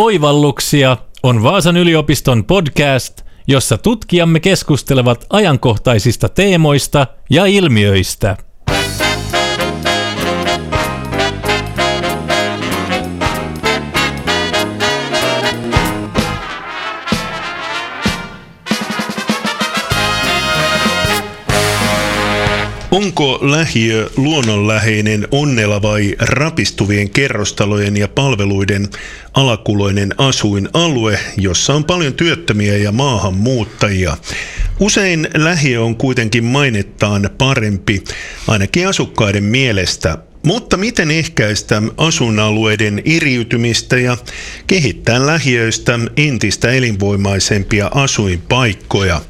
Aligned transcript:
Oivalluksia 0.00 0.96
on 1.22 1.42
Vaasan 1.42 1.76
yliopiston 1.76 2.44
podcast, 2.44 3.20
jossa 3.46 3.78
tutkijamme 3.78 4.40
keskustelevat 4.40 5.26
ajankohtaisista 5.30 6.28
teemoista 6.28 7.06
ja 7.30 7.46
ilmiöistä. 7.46 8.36
Onko 22.90 23.38
lähiö 23.42 24.10
luonnonläheinen 24.16 25.28
onnella 25.30 25.82
vai 25.82 26.14
rapistuvien 26.18 27.10
kerrostalojen 27.10 27.96
ja 27.96 28.08
palveluiden 28.08 28.88
alakuloinen 29.34 30.14
asuinalue, 30.18 31.18
jossa 31.36 31.74
on 31.74 31.84
paljon 31.84 32.14
työttömiä 32.14 32.76
ja 32.76 32.92
maahanmuuttajia? 32.92 34.16
Usein 34.80 35.28
lähiö 35.34 35.82
on 35.82 35.96
kuitenkin 35.96 36.44
mainettaan 36.44 37.30
parempi, 37.38 38.04
ainakin 38.48 38.88
asukkaiden 38.88 39.44
mielestä. 39.44 40.18
Mutta 40.42 40.76
miten 40.76 41.10
ehkäistä 41.10 41.82
asuinalueiden 41.96 43.02
iriytymistä 43.04 43.98
ja 43.98 44.16
kehittää 44.66 45.26
lähiöistä 45.26 45.98
entistä 46.16 46.70
elinvoimaisempia 46.70 47.90
asuinpaikkoja? 47.94 49.20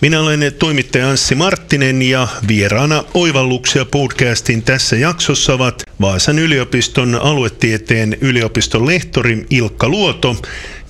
Minä 0.00 0.20
olen 0.20 0.52
toimittaja 0.58 1.10
Anssi 1.10 1.34
Marttinen 1.34 2.02
ja 2.02 2.28
vieraana 2.48 3.04
Oivalluksia 3.14 3.84
podcastin 3.84 4.62
tässä 4.62 4.96
jaksossa 4.96 5.54
ovat 5.54 5.82
Vaasan 6.00 6.38
yliopiston 6.38 7.14
aluetieteen 7.14 8.16
yliopiston 8.20 8.86
lehtori 8.86 9.46
Ilkka 9.50 9.88
Luoto 9.88 10.36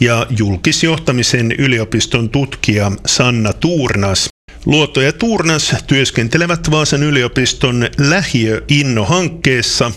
ja 0.01 0.27
julkisjohtamisen 0.39 1.53
yliopiston 1.53 2.31
tutkija 2.31 2.93
Sanna 3.07 3.53
Tuurnas. 3.53 4.29
Luotto 4.69 5.01
ja 5.01 5.13
Tuurnas 5.13 5.75
työskentelevät 5.87 6.71
Vaasan 6.71 7.03
yliopiston 7.03 7.89
Lähiö-Inno-hankkeessa, 7.99 9.93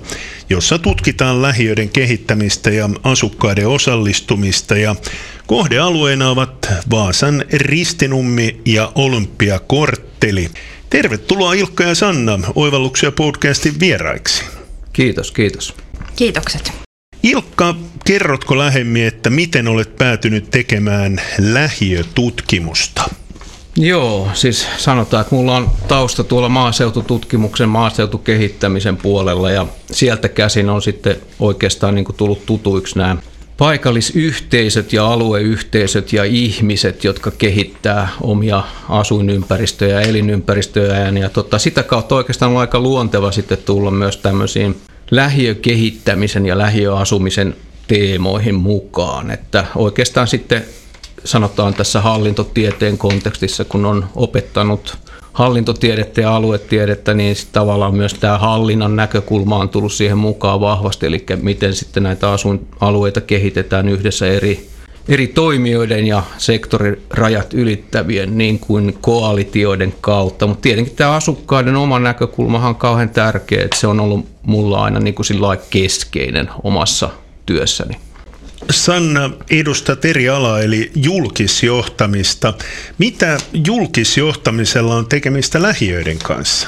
jossa 0.50 0.80
tutkitaan 0.80 1.41
lähiöiden 1.41 1.89
kehittämistä 1.89 2.69
ja 2.69 2.89
asukkaiden 3.03 3.67
osallistumista. 3.67 4.78
Ja 4.78 4.95
kohdealueena 5.47 6.30
ovat 6.30 6.73
Vaasan 6.91 7.45
Ristinummi 7.53 8.61
ja 8.66 8.91
Olympiakortteli. 8.95 10.50
Tervetuloa 10.89 11.53
Ilkka 11.53 11.83
ja 11.83 11.95
Sanna 11.95 12.39
Oivalluksia 12.56 13.11
podcastin 13.11 13.80
vieraiksi. 13.80 14.44
Kiitos, 14.94 15.31
kiitos. 15.31 15.75
Kiitokset. 16.16 16.72
Ilkka, 17.23 17.75
kerrotko 18.06 18.58
lähemmin, 18.58 19.06
että 19.06 19.30
miten 19.30 19.67
olet 19.67 19.95
päätynyt 19.95 20.52
tekemään 20.52 21.22
lähiötutkimusta? 21.39 23.20
Joo, 23.77 24.27
siis 24.33 24.67
sanotaan, 24.77 25.22
että 25.22 25.36
mulla 25.36 25.55
on 25.55 25.69
tausta 25.88 26.23
tuolla 26.23 26.50
maaseutututkimuksen, 26.50 27.69
maaseutukehittämisen 27.69 28.97
puolella 28.97 29.52
ja 29.52 29.67
sieltä 29.91 30.30
käsin 30.30 30.69
on 30.69 30.81
sitten 30.81 31.16
oikeastaan 31.39 31.95
niin 31.95 32.05
tullut 32.17 32.45
tutuiksi 32.45 32.97
nämä 32.97 33.17
paikallisyhteisöt 33.58 34.94
ja 34.94 35.08
alueyhteisöt 35.08 36.13
ja 36.13 36.23
ihmiset, 36.23 37.03
jotka 37.03 37.31
kehittää 37.31 38.09
omia 38.22 38.63
asuinympäristöjä 38.89 40.02
ja 40.02 40.08
elinympäristöjä. 40.08 41.09
Ja 41.09 41.30
tota, 41.30 41.59
sitä 41.59 41.83
kautta 41.83 42.16
oikeastaan 42.16 42.52
on 42.52 42.58
aika 42.58 42.80
luonteva 42.80 43.31
sitten 43.31 43.58
tulla 43.58 43.91
myös 43.91 44.17
tämmöisiin 44.17 44.75
lähiökehittämisen 45.11 46.45
ja 46.45 46.58
lähiöasumisen 46.58 47.56
teemoihin 47.88 48.56
mukaan. 48.56 49.31
Että 49.31 49.66
oikeastaan 49.75 50.28
sitten 50.28 50.66
sanotaan 51.25 51.73
tässä 51.73 52.02
hallintotieteen 52.02 52.97
kontekstissa, 52.97 53.66
kun 53.66 53.86
on 53.86 54.05
opettanut 54.16 54.97
hallintotiedettä 55.33 56.22
ja 56.22 56.36
aluetiedettä, 56.36 57.13
niin 57.13 57.35
tavallaan 57.51 57.96
myös 57.96 58.13
tämä 58.13 58.38
hallinnan 58.38 58.96
näkökulma 58.96 59.57
on 59.57 59.69
tullut 59.69 59.94
siihen 59.94 60.18
mukaan 60.18 60.59
vahvasti, 60.59 61.06
eli 61.06 61.25
miten 61.41 61.73
sitten 61.73 62.03
näitä 62.03 62.31
asuinalueita 62.31 63.22
kehitetään 63.22 63.90
yhdessä 63.90 64.28
eri, 64.28 64.68
eri 65.07 65.28
toimijoiden 65.28 66.07
ja 66.07 66.23
sektorirajat 66.38 67.53
ylittävien 67.53 68.38
niin 68.38 68.59
kuin 68.59 68.97
koalitioiden 69.01 69.94
kautta. 70.01 70.47
Mutta 70.47 70.62
tietenkin 70.62 70.96
tämä 70.96 71.12
asukkaiden 71.12 71.75
oma 71.75 72.00
näkökulmahan 72.00 72.69
on 72.69 72.75
kauhean 72.75 73.09
tärkeä, 73.09 73.63
että 73.63 73.78
se 73.78 73.88
on 73.88 74.00
ollut 74.00 74.25
mulla 74.44 74.84
aina 74.84 75.00
niin 75.00 75.13
kuin 75.13 75.25
keskeinen 75.69 76.50
omassa 76.63 77.09
työssäni. 77.46 78.10
Sanna, 78.69 79.29
edustat 79.49 80.05
eri 80.05 80.29
alaa 80.29 80.61
eli 80.61 80.91
julkisjohtamista. 80.95 82.53
Mitä 82.97 83.38
julkisjohtamisella 83.53 84.95
on 84.95 85.07
tekemistä 85.07 85.61
lähiöiden 85.61 86.17
kanssa? 86.17 86.67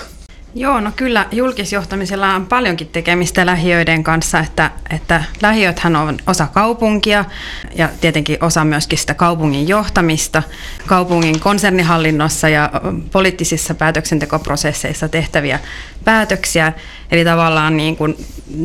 Joo, 0.56 0.80
no 0.80 0.91
kyllä 0.96 1.25
julkisjohtamisella 1.31 2.36
on 2.36 2.46
paljonkin 2.46 2.88
tekemistä 2.88 3.46
lähiöiden 3.46 4.03
kanssa, 4.03 4.40
että, 4.40 4.72
että 4.90 5.24
lähiöthän 5.41 5.96
on 5.96 6.18
osa 6.28 6.47
kaupunkia 6.47 7.25
ja 7.75 7.90
tietenkin 8.02 8.38
osa 8.44 8.66
myöskin 8.66 9.00
sitä 9.00 9.14
kaupungin 9.14 9.68
johtamista, 9.68 10.44
kaupungin 10.88 11.40
konsernihallinnossa 11.40 12.50
ja 12.50 12.72
poliittisissa 13.12 13.74
päätöksentekoprosesseissa 13.74 15.09
tehtäviä 15.09 15.59
päätöksiä. 16.06 16.74
Eli 17.12 17.25
tavallaan 17.25 17.78
niin 17.78 17.96
kuin, 17.96 18.18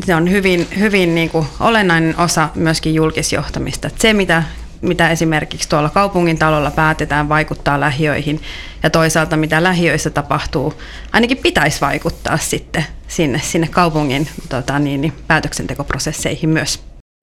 se 0.05 0.15
on 0.15 0.31
hyvin, 0.31 0.67
hyvin 0.79 1.15
niin 1.15 1.31
kuin 1.31 1.47
olennainen 1.61 2.15
osa 2.19 2.49
myöskin 2.55 2.95
julkisjohtamista. 2.95 3.89
Että 3.89 4.03
se, 4.03 4.13
mitä 4.13 4.43
mitä 4.81 5.11
esimerkiksi 5.11 5.69
tuolla 5.69 5.91
kaupungin 5.91 6.39
talolla 6.39 6.71
päätetään, 6.71 7.29
vaikuttaa 7.29 7.81
lähiöihin 7.81 8.41
ja 8.83 8.91
toisaalta 8.91 9.37
mitä 9.37 9.63
lähiöissä 9.63 10.11
tapahtuu, 10.11 10.75
ainakin 11.13 11.39
pitäisi 11.39 11.81
vaikuttaa 11.81 12.39
sitten 12.39 12.85
sinne, 13.09 13.41
sinne 13.45 13.69
kaupungin 13.69 14.29
tota, 14.49 14.79
niin, 14.79 15.01
niin, 15.01 15.13
päätöksentekoprosesseihin 15.27 16.51
myös. 16.51 16.81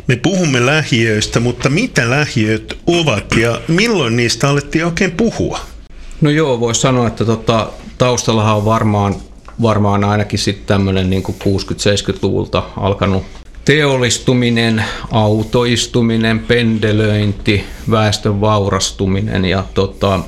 Me 0.07 0.15
puhumme 0.15 0.65
lähiöistä, 0.65 1.39
mutta 1.39 1.69
mitä 1.69 2.09
lähiöt 2.09 2.77
ovat 2.87 3.35
ja 3.35 3.61
milloin 3.67 4.15
niistä 4.15 4.49
alettiin 4.49 4.85
oikein 4.85 5.11
puhua? 5.11 5.59
No 6.21 6.29
joo, 6.29 6.59
voisi 6.59 6.81
sanoa, 6.81 7.07
että 7.07 7.25
tota, 7.25 7.69
taustallahan 7.97 8.55
on 8.55 8.65
varmaan, 8.65 9.15
varmaan 9.61 10.03
ainakin 10.03 10.39
sitten 10.39 10.67
tämmöinen 10.67 11.09
niin 11.09 11.23
60-70-luvulta 11.23 12.63
alkanut 12.77 13.23
teollistuminen, 13.65 14.85
autoistuminen, 15.11 16.39
pendelöinti, 16.39 17.63
väestön 17.91 18.41
vaurastuminen 18.41 19.45
ja 19.45 19.63
tota, 19.73 20.19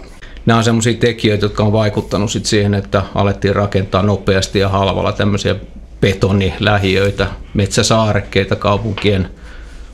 nämä 0.45 0.57
on 0.57 0.63
sellaisia 0.63 0.93
tekijöitä, 0.93 1.45
jotka 1.45 1.63
on 1.63 1.71
vaikuttanut 1.71 2.31
sit 2.31 2.45
siihen, 2.45 2.73
että 2.73 3.03
alettiin 3.15 3.55
rakentaa 3.55 4.03
nopeasti 4.03 4.59
ja 4.59 4.69
halvalla 4.69 5.11
tämmöisiä 5.11 5.55
betonilähiöitä, 6.01 7.27
metsäsaarekkeita 7.53 8.55
kaupunkien 8.55 9.29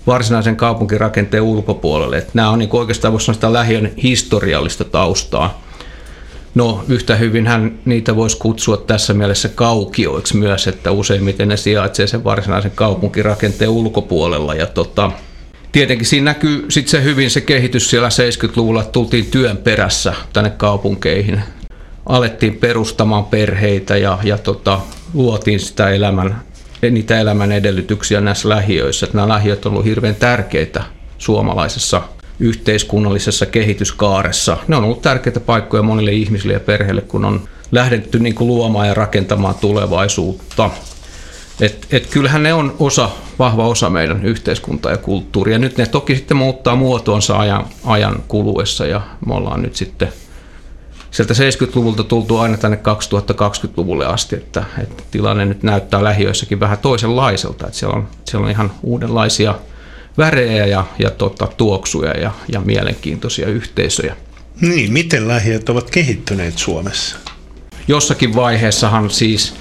varsinaisen 0.07 0.55
kaupunkirakenteen 0.55 1.43
ulkopuolelle. 1.43 2.17
Et 2.17 2.33
nämä 2.33 2.49
on 2.49 2.59
niin 2.59 2.69
oikeastaan 2.71 3.19
sanoa 3.19 3.53
lähiön 3.53 3.91
historiallista 4.03 4.83
taustaa. 4.83 5.61
No 6.55 6.83
yhtä 6.89 7.15
hyvin 7.15 7.47
hän 7.47 7.79
niitä 7.85 8.15
voisi 8.15 8.37
kutsua 8.37 8.77
tässä 8.77 9.13
mielessä 9.13 9.49
kaukioiksi 9.49 10.37
myös, 10.37 10.67
että 10.67 10.91
useimmiten 10.91 11.47
ne 11.47 11.57
sijaitsee 11.57 12.07
sen 12.07 12.23
varsinaisen 12.23 12.71
kaupunkirakenteen 12.75 13.69
ulkopuolella. 13.69 14.53
Ja 14.53 14.65
tota, 14.65 15.11
tietenkin 15.71 16.07
siinä 16.07 16.25
näkyy 16.25 16.65
sitten 16.69 16.91
se 16.91 17.03
hyvin 17.03 17.31
se 17.31 17.41
kehitys 17.41 17.89
siellä 17.89 18.09
70-luvulla, 18.09 18.81
että 18.81 18.91
tultiin 18.91 19.25
työn 19.25 19.57
perässä 19.57 20.13
tänne 20.33 20.49
kaupunkeihin. 20.49 21.41
Alettiin 22.05 22.57
perustamaan 22.57 23.25
perheitä 23.25 23.97
ja, 23.97 24.19
ja 24.23 24.37
tota, 24.37 24.79
luotiin 25.13 25.59
sitä 25.59 25.89
elämän, 25.89 26.41
niitä 26.91 27.19
elämän 27.19 27.51
edellytyksiä 27.51 28.21
näissä 28.21 28.49
lähiöissä. 28.49 29.05
Että 29.05 29.17
nämä 29.17 29.29
lähiöt 29.29 29.65
ovat 29.65 29.85
hirveän 29.85 30.15
tärkeitä 30.15 30.83
suomalaisessa 31.17 32.01
yhteiskunnallisessa 32.43 33.45
kehityskaaressa. 33.45 34.57
Ne 34.67 34.75
on 34.75 34.83
ollut 34.83 35.01
tärkeitä 35.01 35.39
paikkoja 35.39 35.83
monille 35.83 36.11
ihmisille 36.11 36.53
ja 36.53 36.59
perheille, 36.59 37.01
kun 37.01 37.25
on 37.25 37.41
lähdetty 37.71 38.19
niin 38.19 38.35
kuin 38.35 38.47
luomaan 38.47 38.87
ja 38.87 38.93
rakentamaan 38.93 39.55
tulevaisuutta. 39.55 40.69
Et, 41.61 41.87
et 41.91 42.07
kyllähän 42.07 42.43
ne 42.43 42.53
on 42.53 42.75
osa, 42.79 43.09
vahva 43.39 43.67
osa 43.67 43.89
meidän 43.89 44.25
yhteiskuntaa 44.25 44.91
ja 44.91 44.97
kulttuuria. 44.97 45.59
Nyt 45.59 45.77
ne 45.77 45.85
toki 45.85 46.15
sitten 46.15 46.37
muuttaa 46.37 46.75
muotoonsa 46.75 47.39
ajan, 47.39 47.65
ajan 47.85 48.23
kuluessa 48.27 48.85
ja 48.85 49.01
me 49.25 49.33
ollaan 49.33 49.61
nyt 49.61 49.75
sitten 49.75 50.13
sieltä 51.11 51.33
70-luvulta 51.33 52.03
tultu 52.03 52.37
aina 52.37 52.57
tänne 52.57 52.77
2020-luvulle 52.77 54.05
asti, 54.05 54.35
että, 54.35 54.63
että 54.83 55.03
tilanne 55.11 55.45
nyt 55.45 55.63
näyttää 55.63 56.03
lähiöissäkin 56.03 56.59
vähän 56.59 56.77
toisenlaiselta. 56.77 57.67
Että 57.67 57.79
siellä, 57.79 57.95
on, 57.95 58.07
siellä 58.25 58.45
on 58.45 58.51
ihan 58.51 58.71
uudenlaisia 58.83 59.55
värejä 60.17 60.65
ja, 60.65 60.85
ja 60.99 61.09
tota, 61.09 61.47
tuoksuja 61.57 62.11
ja, 62.11 62.31
ja 62.47 62.61
mielenkiintoisia 62.61 63.47
yhteisöjä. 63.47 64.15
Niin, 64.61 64.93
miten 64.93 65.27
lähiöt 65.27 65.69
ovat 65.69 65.89
kehittyneet 65.89 66.57
Suomessa? 66.57 67.17
Jossakin 67.87 68.35
vaiheessahan 68.35 69.09
siis 69.09 69.53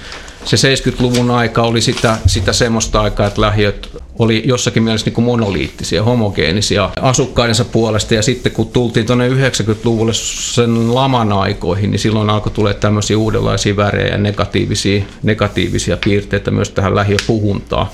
se 0.45 0.75
70-luvun 0.75 1.31
aika 1.31 1.61
oli 1.61 1.81
sitä, 1.81 2.17
sitä 2.25 2.53
semmoista 2.53 3.01
aikaa, 3.01 3.27
että 3.27 3.41
lähiöt 3.41 3.89
oli 4.19 4.43
jossakin 4.45 4.83
mielessä 4.83 5.05
niin 5.05 5.13
kuin 5.13 5.25
monoliittisia, 5.25 6.03
homogeenisia 6.03 6.89
asukkaidensa 7.01 7.65
puolesta. 7.65 8.13
Ja 8.13 8.21
sitten 8.21 8.51
kun 8.51 8.67
tultiin 8.67 9.05
tuonne 9.05 9.29
90-luvulle 9.29 10.13
sen 10.13 10.95
laman 10.95 11.33
aikoihin, 11.33 11.91
niin 11.91 11.99
silloin 11.99 12.29
alkoi 12.29 12.51
tulla 12.51 12.73
tämmöisiä 12.73 13.17
uudenlaisia 13.17 13.75
värejä 13.75 14.11
ja 14.11 14.17
negatiivisia, 14.17 15.03
negatiivisia 15.23 15.97
piirteitä 16.03 16.51
myös 16.51 16.69
tähän 16.69 16.95
lähiöpuhuntaan. 16.95 17.87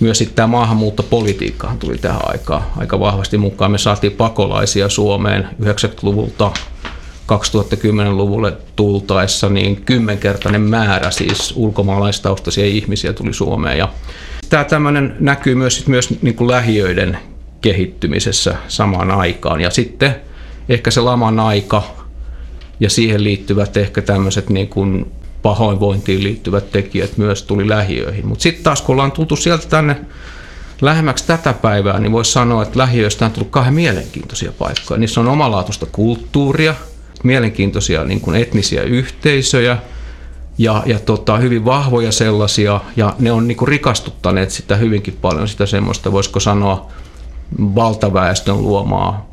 Myös 0.00 0.18
sitten 0.18 0.36
tämä 0.36 0.46
maahanmuuttopolitiikka 0.46 1.72
tuli 1.78 1.98
tähän 1.98 2.20
aikaan 2.22 2.62
aika 2.76 3.00
vahvasti 3.00 3.38
mukaan. 3.38 3.70
Me 3.70 3.78
saatiin 3.78 4.12
pakolaisia 4.12 4.88
Suomeen 4.88 5.48
90-luvulta 5.62 6.50
2010-luvulle 7.32 8.52
tultaessa 8.76 9.48
niin 9.48 9.82
kymmenkertainen 9.84 10.60
määrä 10.60 11.10
siis 11.10 11.52
ulkomaalaistaustaisia 11.56 12.64
ihmisiä 12.64 13.12
tuli 13.12 13.32
Suomeen. 13.32 13.78
Ja 13.78 13.88
tämä 14.48 14.64
tämmöinen 14.64 15.16
näkyy 15.20 15.54
myös, 15.54 15.86
myös 15.86 16.22
niin 16.22 16.34
kuin 16.34 16.50
lähiöiden 16.50 17.18
kehittymisessä 17.60 18.56
samaan 18.68 19.10
aikaan. 19.10 19.60
Ja 19.60 19.70
sitten 19.70 20.16
ehkä 20.68 20.90
se 20.90 21.00
laman 21.00 21.40
aika 21.40 21.82
ja 22.80 22.90
siihen 22.90 23.24
liittyvät 23.24 23.76
ehkä 23.76 24.02
tämmöiset 24.02 24.50
niin 24.50 24.68
kuin 24.68 25.12
pahoinvointiin 25.42 26.22
liittyvät 26.22 26.70
tekijät 26.70 27.16
myös 27.16 27.42
tuli 27.42 27.68
lähiöihin. 27.68 28.26
Mutta 28.26 28.42
sitten 28.42 28.64
taas 28.64 28.82
kun 28.82 28.92
ollaan 28.92 29.12
tultu 29.12 29.36
sieltä 29.36 29.66
tänne 29.68 29.96
lähemmäksi 30.80 31.26
tätä 31.26 31.52
päivää, 31.52 32.00
niin 32.00 32.12
voisi 32.12 32.32
sanoa, 32.32 32.62
että 32.62 32.78
lähiöistä 32.78 33.24
on 33.24 33.30
tullut 33.30 33.50
kahden 33.50 33.74
mielenkiintoisia 33.74 34.52
paikkoja. 34.58 35.00
Niissä 35.00 35.20
on 35.20 35.28
omalaatuista 35.28 35.86
kulttuuria, 35.92 36.74
mielenkiintoisia 37.24 38.04
niin 38.04 38.20
kuin 38.20 38.36
etnisiä 38.36 38.82
yhteisöjä 38.82 39.78
ja, 40.58 40.82
ja 40.86 40.98
tota, 40.98 41.38
hyvin 41.38 41.64
vahvoja 41.64 42.12
sellaisia, 42.12 42.80
ja 42.96 43.14
ne 43.18 43.32
on 43.32 43.48
niin 43.48 43.56
kuin 43.56 43.68
rikastuttaneet 43.68 44.50
sitä 44.50 44.76
hyvinkin 44.76 45.18
paljon, 45.20 45.48
sitä 45.48 45.66
semmoista, 45.66 46.12
voisiko 46.12 46.40
sanoa, 46.40 46.90
valtaväestön 47.58 48.62
luomaa 48.62 49.29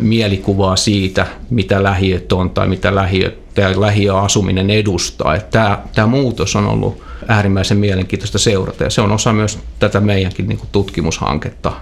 mielikuvaa 0.00 0.76
siitä, 0.76 1.26
mitä 1.50 1.82
lähiöt 1.82 2.32
on 2.32 2.50
tai 2.50 2.68
mitä 2.68 2.94
lähiö, 2.94 3.36
tämä 3.54 3.80
lähiöasuminen 3.80 4.70
edustaa. 4.70 5.34
Että 5.34 5.50
tämä, 5.50 5.82
tämä 5.94 6.06
muutos 6.06 6.56
on 6.56 6.66
ollut 6.66 7.02
äärimmäisen 7.28 7.78
mielenkiintoista 7.78 8.38
seurata 8.38 8.84
ja 8.84 8.90
se 8.90 9.00
on 9.00 9.12
osa 9.12 9.32
myös 9.32 9.58
tätä 9.78 10.00
meidänkin 10.00 10.48
niin 10.48 10.60
tutkimushanketta, 10.72 11.72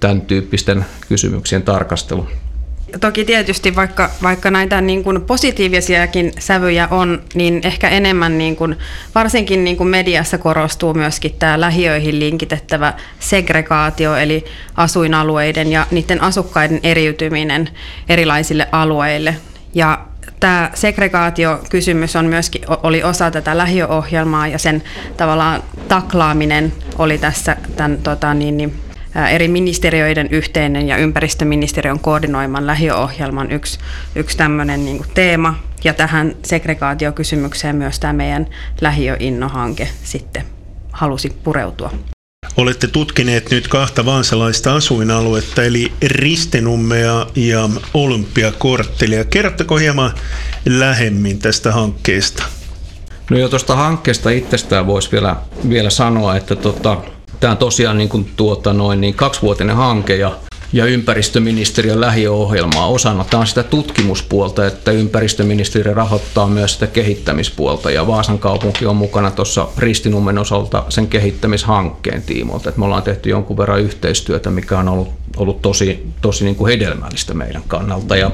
tämän 0.00 0.20
tyyppisten 0.20 0.84
kysymyksien 1.08 1.62
tarkastelu. 1.62 2.26
Toki 3.00 3.24
tietysti 3.24 3.76
vaikka, 3.76 4.10
vaikka 4.22 4.50
näitä 4.50 4.80
niin 4.80 5.04
kuin 5.04 5.22
positiivisiakin 5.22 6.32
sävyjä 6.38 6.88
on, 6.90 7.22
niin 7.34 7.60
ehkä 7.64 7.88
enemmän 7.88 8.38
niin 8.38 8.56
kuin, 8.56 8.76
varsinkin 9.14 9.64
niin 9.64 9.76
kuin 9.76 9.88
mediassa 9.88 10.38
korostuu 10.38 10.94
myöskin 10.94 11.34
tämä 11.38 11.60
lähiöihin 11.60 12.20
linkitettävä 12.20 12.94
segregaatio, 13.20 14.16
eli 14.16 14.44
asuinalueiden 14.74 15.72
ja 15.72 15.86
niiden 15.90 16.22
asukkaiden 16.22 16.80
eriytyminen 16.82 17.68
erilaisille 18.08 18.68
alueille. 18.72 19.36
Ja 19.74 20.06
tämä 20.40 20.70
segregaatiokysymys 20.74 22.16
on 22.16 22.26
myöskin, 22.26 22.62
oli 22.82 23.02
osa 23.02 23.30
tätä 23.30 23.58
lähiöohjelmaa 23.58 24.46
ja 24.46 24.58
sen 24.58 24.82
tavallaan 25.16 25.62
taklaaminen 25.88 26.72
oli 26.98 27.18
tässä 27.18 27.56
tämän, 27.76 27.98
tota, 28.02 28.34
niin, 28.34 28.56
niin, 28.56 28.85
eri 29.30 29.48
ministeriöiden 29.48 30.28
yhteinen 30.30 30.88
ja 30.88 30.96
ympäristöministeriön 30.96 32.00
koordinoiman 32.00 32.66
lähiöohjelman 32.66 33.52
yksi, 33.52 33.78
yksi 34.14 34.36
tämmöinen 34.36 34.84
niin 34.84 34.96
kuin 34.96 35.08
teema. 35.14 35.54
Ja 35.84 35.94
tähän 35.94 36.36
segregaatiokysymykseen 36.42 37.76
myös 37.76 37.98
tämä 38.00 38.12
meidän 38.12 38.46
lähiöinnohanke 38.80 39.88
sitten 40.02 40.42
halusi 40.92 41.30
pureutua. 41.44 41.92
Olette 42.56 42.86
tutkineet 42.86 43.50
nyt 43.50 43.68
kahta 43.68 44.04
vansalaista 44.04 44.74
asuinaluetta, 44.74 45.64
eli 45.64 45.92
Ristenummea 46.02 47.26
ja 47.36 47.68
Olympiakorttelia. 47.94 49.24
Kerrotteko 49.24 49.76
hieman 49.76 50.12
lähemmin 50.66 51.38
tästä 51.38 51.72
hankkeesta? 51.72 52.42
No 53.30 53.38
jo 53.38 53.48
tuosta 53.48 53.76
hankkeesta 53.76 54.30
itsestään 54.30 54.86
voisi 54.86 55.12
vielä, 55.12 55.36
vielä 55.68 55.90
sanoa, 55.90 56.36
että 56.36 56.56
tota, 56.56 56.96
Tämä 57.40 57.50
on 57.50 57.56
tosiaan 57.56 57.98
niin 57.98 58.08
kuin 58.08 58.32
tuota 58.36 58.72
noin 58.72 59.00
niin 59.00 59.14
kaksivuotinen 59.14 59.76
hanke 59.76 60.16
ja, 60.16 60.32
ja 60.72 60.84
ympäristöministeriön 60.84 62.00
lähiöohjelmaa 62.00 62.86
osana. 62.86 63.24
Tämä 63.24 63.40
on 63.40 63.46
sitä 63.46 63.62
tutkimuspuolta, 63.62 64.66
että 64.66 64.90
ympäristöministeriö 64.90 65.94
rahoittaa 65.94 66.46
myös 66.46 66.72
sitä 66.72 66.86
kehittämispuolta 66.86 67.90
ja 67.90 68.06
Vaasan 68.06 68.38
kaupunki 68.38 68.86
on 68.86 68.96
mukana 68.96 69.30
tuossa 69.30 69.68
Ristinummen 69.78 70.38
osalta 70.38 70.84
sen 70.88 71.06
kehittämishankkeen 71.06 72.22
tiimoilta. 72.22 72.68
Että 72.68 72.78
me 72.78 72.84
ollaan 72.84 73.02
tehty 73.02 73.30
jonkun 73.30 73.56
verran 73.56 73.80
yhteistyötä, 73.80 74.50
mikä 74.50 74.78
on 74.78 74.88
ollut, 74.88 75.08
ollut 75.36 75.62
tosi, 75.62 76.06
tosi 76.20 76.44
niin 76.44 76.56
kuin 76.56 76.72
hedelmällistä 76.72 77.34
meidän 77.34 77.62
kannalta. 77.68 78.16
Ja, 78.16 78.30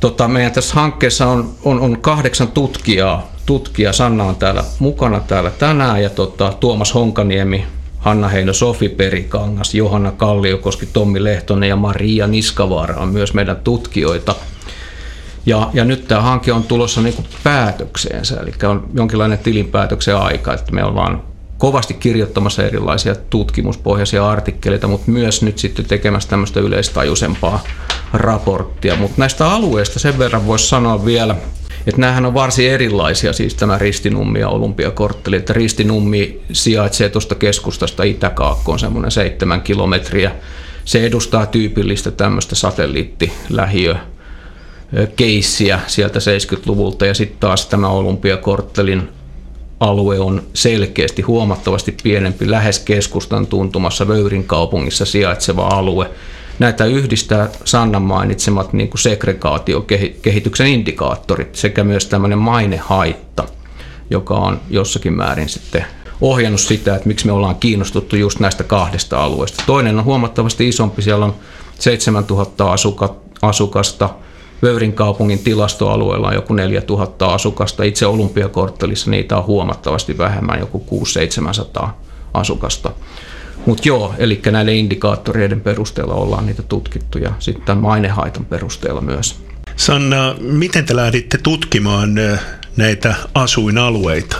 tota, 0.00 0.28
meidän 0.28 0.52
tässä 0.52 0.74
hankkeessa 0.74 1.26
on, 1.26 1.54
on, 1.64 1.80
on 1.80 2.00
kahdeksan 2.00 2.48
tutkijaa, 2.48 3.32
tutkija. 3.46 3.92
Sanna 3.92 4.24
on 4.24 4.36
täällä 4.36 4.64
mukana 4.78 5.20
täällä 5.20 5.50
tänään 5.50 6.02
ja 6.02 6.10
tota, 6.10 6.52
Tuomas 6.60 6.94
Honkaniemi 6.94 7.64
Hanna 8.04 8.28
Heino, 8.28 8.52
Sofi 8.52 8.88
Perikangas, 8.88 9.74
Johanna 9.74 10.12
Kalliokoski, 10.12 10.86
Tommi 10.86 11.24
Lehtonen 11.24 11.68
ja 11.68 11.76
Maria 11.76 12.26
Niskavaara 12.26 12.96
on 12.96 13.08
myös 13.08 13.34
meidän 13.34 13.56
tutkijoita. 13.56 14.34
Ja, 15.46 15.70
ja 15.72 15.84
nyt 15.84 16.08
tämä 16.08 16.20
hanke 16.20 16.52
on 16.52 16.62
tulossa 16.62 17.00
niin 17.00 17.14
kuin 17.14 17.26
päätökseensä, 17.44 18.40
eli 18.40 18.52
on 18.68 18.88
jonkinlainen 18.94 19.38
tilinpäätöksen 19.38 20.16
aika, 20.16 20.54
että 20.54 20.72
me 20.72 20.84
ollaan 20.84 21.22
kovasti 21.58 21.94
kirjoittamassa 21.94 22.62
erilaisia 22.62 23.14
tutkimuspohjaisia 23.14 24.30
artikkeleita, 24.30 24.88
mutta 24.88 25.10
myös 25.10 25.42
nyt 25.42 25.58
sitten 25.58 25.84
tekemässä 25.84 26.28
tämmöistä 26.28 26.60
yleistajuisempaa 26.60 27.62
raporttia. 28.12 28.96
Mutta 28.96 29.14
näistä 29.18 29.50
alueista 29.50 29.98
sen 29.98 30.18
verran 30.18 30.46
voisi 30.46 30.68
sanoa 30.68 31.04
vielä, 31.04 31.36
että 31.86 32.00
näähän 32.00 32.26
on 32.26 32.34
varsin 32.34 32.70
erilaisia, 32.70 33.32
siis 33.32 33.54
tämä 33.54 33.78
Ristinummi 33.78 34.40
ja 34.40 34.48
Olympiakortteli. 34.48 35.36
Että 35.36 35.52
Ristinummi 35.52 36.40
sijaitsee 36.52 37.08
tuosta 37.08 37.34
keskustasta 37.34 38.02
Itäkaakkoon 38.02 38.78
semmoinen 38.78 39.10
seitsemän 39.10 39.62
kilometriä. 39.62 40.32
Se 40.84 41.06
edustaa 41.06 41.46
tyypillistä 41.46 42.10
tämmöistä 42.10 42.54
satelliittilähiö 42.54 43.96
keissiä 45.16 45.80
sieltä 45.86 46.18
70-luvulta 46.18 47.06
ja 47.06 47.14
sitten 47.14 47.40
taas 47.40 47.66
tämä 47.66 47.88
Olympiakorttelin 47.88 49.08
alue 49.80 50.18
on 50.18 50.42
selkeästi 50.54 51.22
huomattavasti 51.22 51.96
pienempi, 52.02 52.50
lähes 52.50 52.78
keskustan 52.78 53.46
tuntumassa 53.46 54.08
Vöyrin 54.08 54.44
kaupungissa 54.44 55.04
sijaitseva 55.04 55.66
alue– 55.66 56.10
näitä 56.58 56.84
yhdistää 56.84 57.48
Sannan 57.64 58.02
mainitsemat 58.02 58.72
niin 58.72 58.88
kuin 58.88 59.00
segregaatiokehityksen 59.00 60.66
indikaattorit 60.66 61.54
sekä 61.54 61.84
myös 61.84 62.06
tämmöinen 62.06 62.38
mainehaitta, 62.38 63.44
joka 64.10 64.34
on 64.34 64.60
jossakin 64.70 65.12
määrin 65.12 65.48
sitten 65.48 65.84
ohjannut 66.20 66.60
sitä, 66.60 66.94
että 66.94 67.08
miksi 67.08 67.26
me 67.26 67.32
ollaan 67.32 67.56
kiinnostuttu 67.56 68.16
just 68.16 68.40
näistä 68.40 68.64
kahdesta 68.64 69.24
alueesta. 69.24 69.64
Toinen 69.66 69.98
on 69.98 70.04
huomattavasti 70.04 70.68
isompi, 70.68 71.02
siellä 71.02 71.24
on 71.24 71.34
7000 71.78 72.72
asukasta, 73.42 74.10
Vöyrin 74.62 74.92
kaupungin 74.92 75.38
tilastoalueella 75.38 76.28
on 76.28 76.34
joku 76.34 76.54
4000 76.54 77.34
asukasta, 77.34 77.82
itse 77.82 78.06
Olympiakorttelissa 78.06 79.10
niitä 79.10 79.36
on 79.36 79.46
huomattavasti 79.46 80.18
vähemmän, 80.18 80.58
joku 80.58 81.02
600-700 81.84 81.88
asukasta. 82.34 82.90
Mutta 83.66 83.88
joo, 83.88 84.14
eli 84.18 84.42
näiden 84.50 84.74
indikaattoreiden 84.74 85.60
perusteella 85.60 86.14
ollaan 86.14 86.46
niitä 86.46 86.62
tutkittu 86.62 87.18
ja 87.18 87.32
sitten 87.38 87.78
mainehaitan 87.78 88.44
perusteella 88.44 89.00
myös. 89.00 89.44
Sanna, 89.76 90.34
miten 90.40 90.86
te 90.86 90.96
lähditte 90.96 91.38
tutkimaan 91.38 92.14
näitä 92.76 93.14
asuinalueita? 93.34 94.36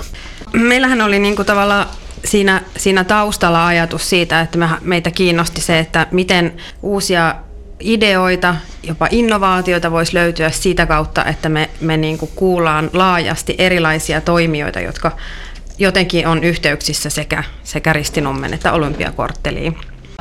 Meillähän 0.53 1.01
oli 1.01 1.19
niinku 1.19 1.45
tavallaan 1.45 1.87
siinä, 2.25 2.63
siinä 2.77 3.05
taustalla 3.05 3.67
ajatus 3.67 4.11
siitä, 4.11 4.41
että 4.41 4.59
me, 4.59 4.69
meitä 4.81 5.11
kiinnosti 5.11 5.61
se, 5.61 5.79
että 5.79 6.07
miten 6.11 6.53
uusia 6.83 7.35
ideoita, 7.81 8.55
jopa 8.83 9.09
innovaatioita 9.11 9.91
voisi 9.91 10.15
löytyä 10.15 10.51
siitä 10.51 10.87
kautta, 10.87 11.25
että 11.25 11.49
me, 11.49 11.71
me 11.81 11.97
niin 11.97 12.19
kuin 12.19 12.31
kuullaan 12.35 12.91
laajasti 12.93 13.55
erilaisia 13.59 14.21
toimijoita, 14.21 14.81
jotka 14.81 15.13
jotenkin 15.79 16.27
on 16.27 16.45
yhteyksissä 16.45 17.11
sekä, 17.11 17.45
sekä 17.63 17.93
Ristinummen 17.93 18.55
että 18.55 18.73
Olympiakortteliin. 18.73 19.77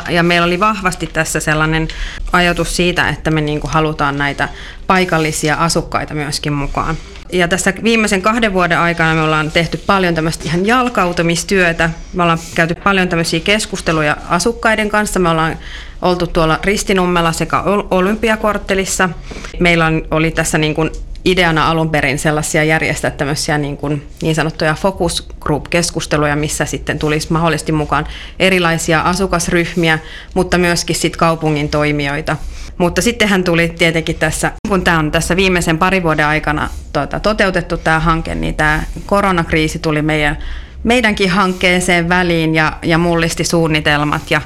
Ja 0.10 0.24
meillä 0.24 0.46
oli 0.46 0.60
vahvasti 0.60 1.08
tässä 1.08 1.40
sellainen 1.40 1.88
ajatus 2.32 2.76
siitä, 2.76 3.10
että 3.10 3.32
me 3.32 3.42
niin 3.42 3.60
halutaan 3.64 4.18
näitä 4.18 4.50
paikallisia 4.88 5.56
asukkaita 5.56 6.14
myöskin 6.14 6.54
mukaan. 6.54 6.98
Ja 7.32 7.48
tässä 7.48 7.74
viimeisen 7.84 8.22
kahden 8.22 8.54
vuoden 8.54 8.80
aikana 8.80 9.16
me 9.16 9.22
ollaan 9.22 9.52
tehty 9.52 9.78
paljon 9.78 10.16
tämmöistä 10.16 10.44
ihan 10.46 10.66
jalkautumistyötä. 10.66 11.90
Me 12.14 12.24
ollaan 12.24 12.40
käyty 12.56 12.76
paljon 12.76 13.10
tämmöisiä 13.10 13.40
keskusteluja 13.40 14.18
asukkaiden 14.30 14.90
kanssa. 14.90 15.20
Me 15.20 15.30
ollaan 15.30 15.58
oltu 16.02 16.28
tuolla 16.28 16.60
Ristinummella 16.64 17.32
sekä 17.32 17.62
Olympiakorttelissa. 17.92 19.10
Meillä 19.60 19.92
oli 20.12 20.32
tässä 20.32 20.58
niin 20.58 20.76
kuin 20.76 20.92
ideana 21.26 21.70
alun 21.70 21.90
perin 21.90 22.20
sellaisia 22.20 22.64
järjestää 22.64 23.12
tämmöisiä 23.12 23.58
niin, 23.58 23.78
kuin 23.78 24.08
niin 24.22 24.36
sanottuja 24.36 24.74
focus 24.74 25.28
group-keskusteluja, 25.40 26.36
missä 26.36 26.66
sitten 26.66 27.00
tulisi 27.00 27.34
mahdollisesti 27.34 27.72
mukaan 27.72 28.08
erilaisia 28.40 29.02
asukasryhmiä, 29.02 30.00
mutta 30.34 30.58
myöskin 30.58 30.96
sit 30.96 31.18
kaupungin 31.18 31.70
toimijoita. 31.70 32.38
Mutta 32.78 33.02
sitten 33.02 33.28
hän 33.28 33.44
tuli 33.44 33.70
tietenkin 33.70 34.16
tässä, 34.16 34.52
kun 34.68 34.84
tämä 34.84 35.00
on 35.00 35.12
tässä 35.12 35.36
viimeisen 35.36 35.78
parin 35.78 36.04
vuoden 36.04 36.26
aikana 36.26 36.70
tuota, 36.94 37.20
toteutettu 37.20 37.78
tämä 37.78 38.00
hanke, 38.00 38.36
niin 38.36 38.56
tämä 38.56 38.84
koronakriisi 39.06 39.80
tuli 39.80 40.02
meidän, 40.02 40.38
meidänkin 40.84 41.30
hankkeeseen 41.30 42.10
väliin 42.10 42.56
ja, 42.56 42.74
ja 42.82 42.98
mullisti 42.98 43.44
suunnitelmat 43.44 44.32
ja 44.32 44.42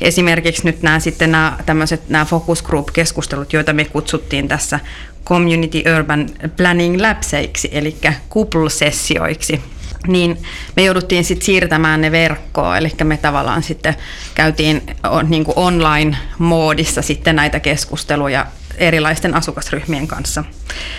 esimerkiksi 0.00 0.64
nyt 0.64 0.82
nämä 0.82 1.00
sitten 1.00 1.32
nämä 1.32 1.58
tämmöiset 1.66 2.08
nämä 2.08 2.24
focus 2.24 2.62
group 2.62 2.88
keskustelut, 2.92 3.52
joita 3.52 3.72
me 3.72 3.84
kutsuttiin 3.84 4.48
tässä 4.48 4.80
Community 5.24 5.82
Urban 5.96 6.28
Planning 6.56 7.00
Labseiksi, 7.00 7.68
eli 7.72 7.96
couple-sessioiksi, 8.30 9.60
niin 10.06 10.38
me 10.76 10.82
jouduttiin 10.82 11.24
sitten 11.24 11.46
siirtämään 11.46 12.00
ne 12.00 12.12
verkkoon, 12.12 12.76
eli 12.76 12.92
me 13.04 13.16
tavallaan 13.16 13.62
sitten 13.62 13.94
käytiin 14.34 14.82
niin 15.28 15.44
online-moodissa 15.56 17.02
sitten 17.02 17.36
näitä 17.36 17.60
keskusteluja 17.60 18.46
erilaisten 18.76 19.34
asukasryhmien 19.34 20.06
kanssa. 20.06 20.44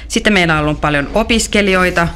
Sitten 0.08 0.34
meillä 0.34 0.54
on 0.54 0.60
ollut 0.60 0.82
paljon 0.82 1.10
opiskelijoita, 1.14 2.08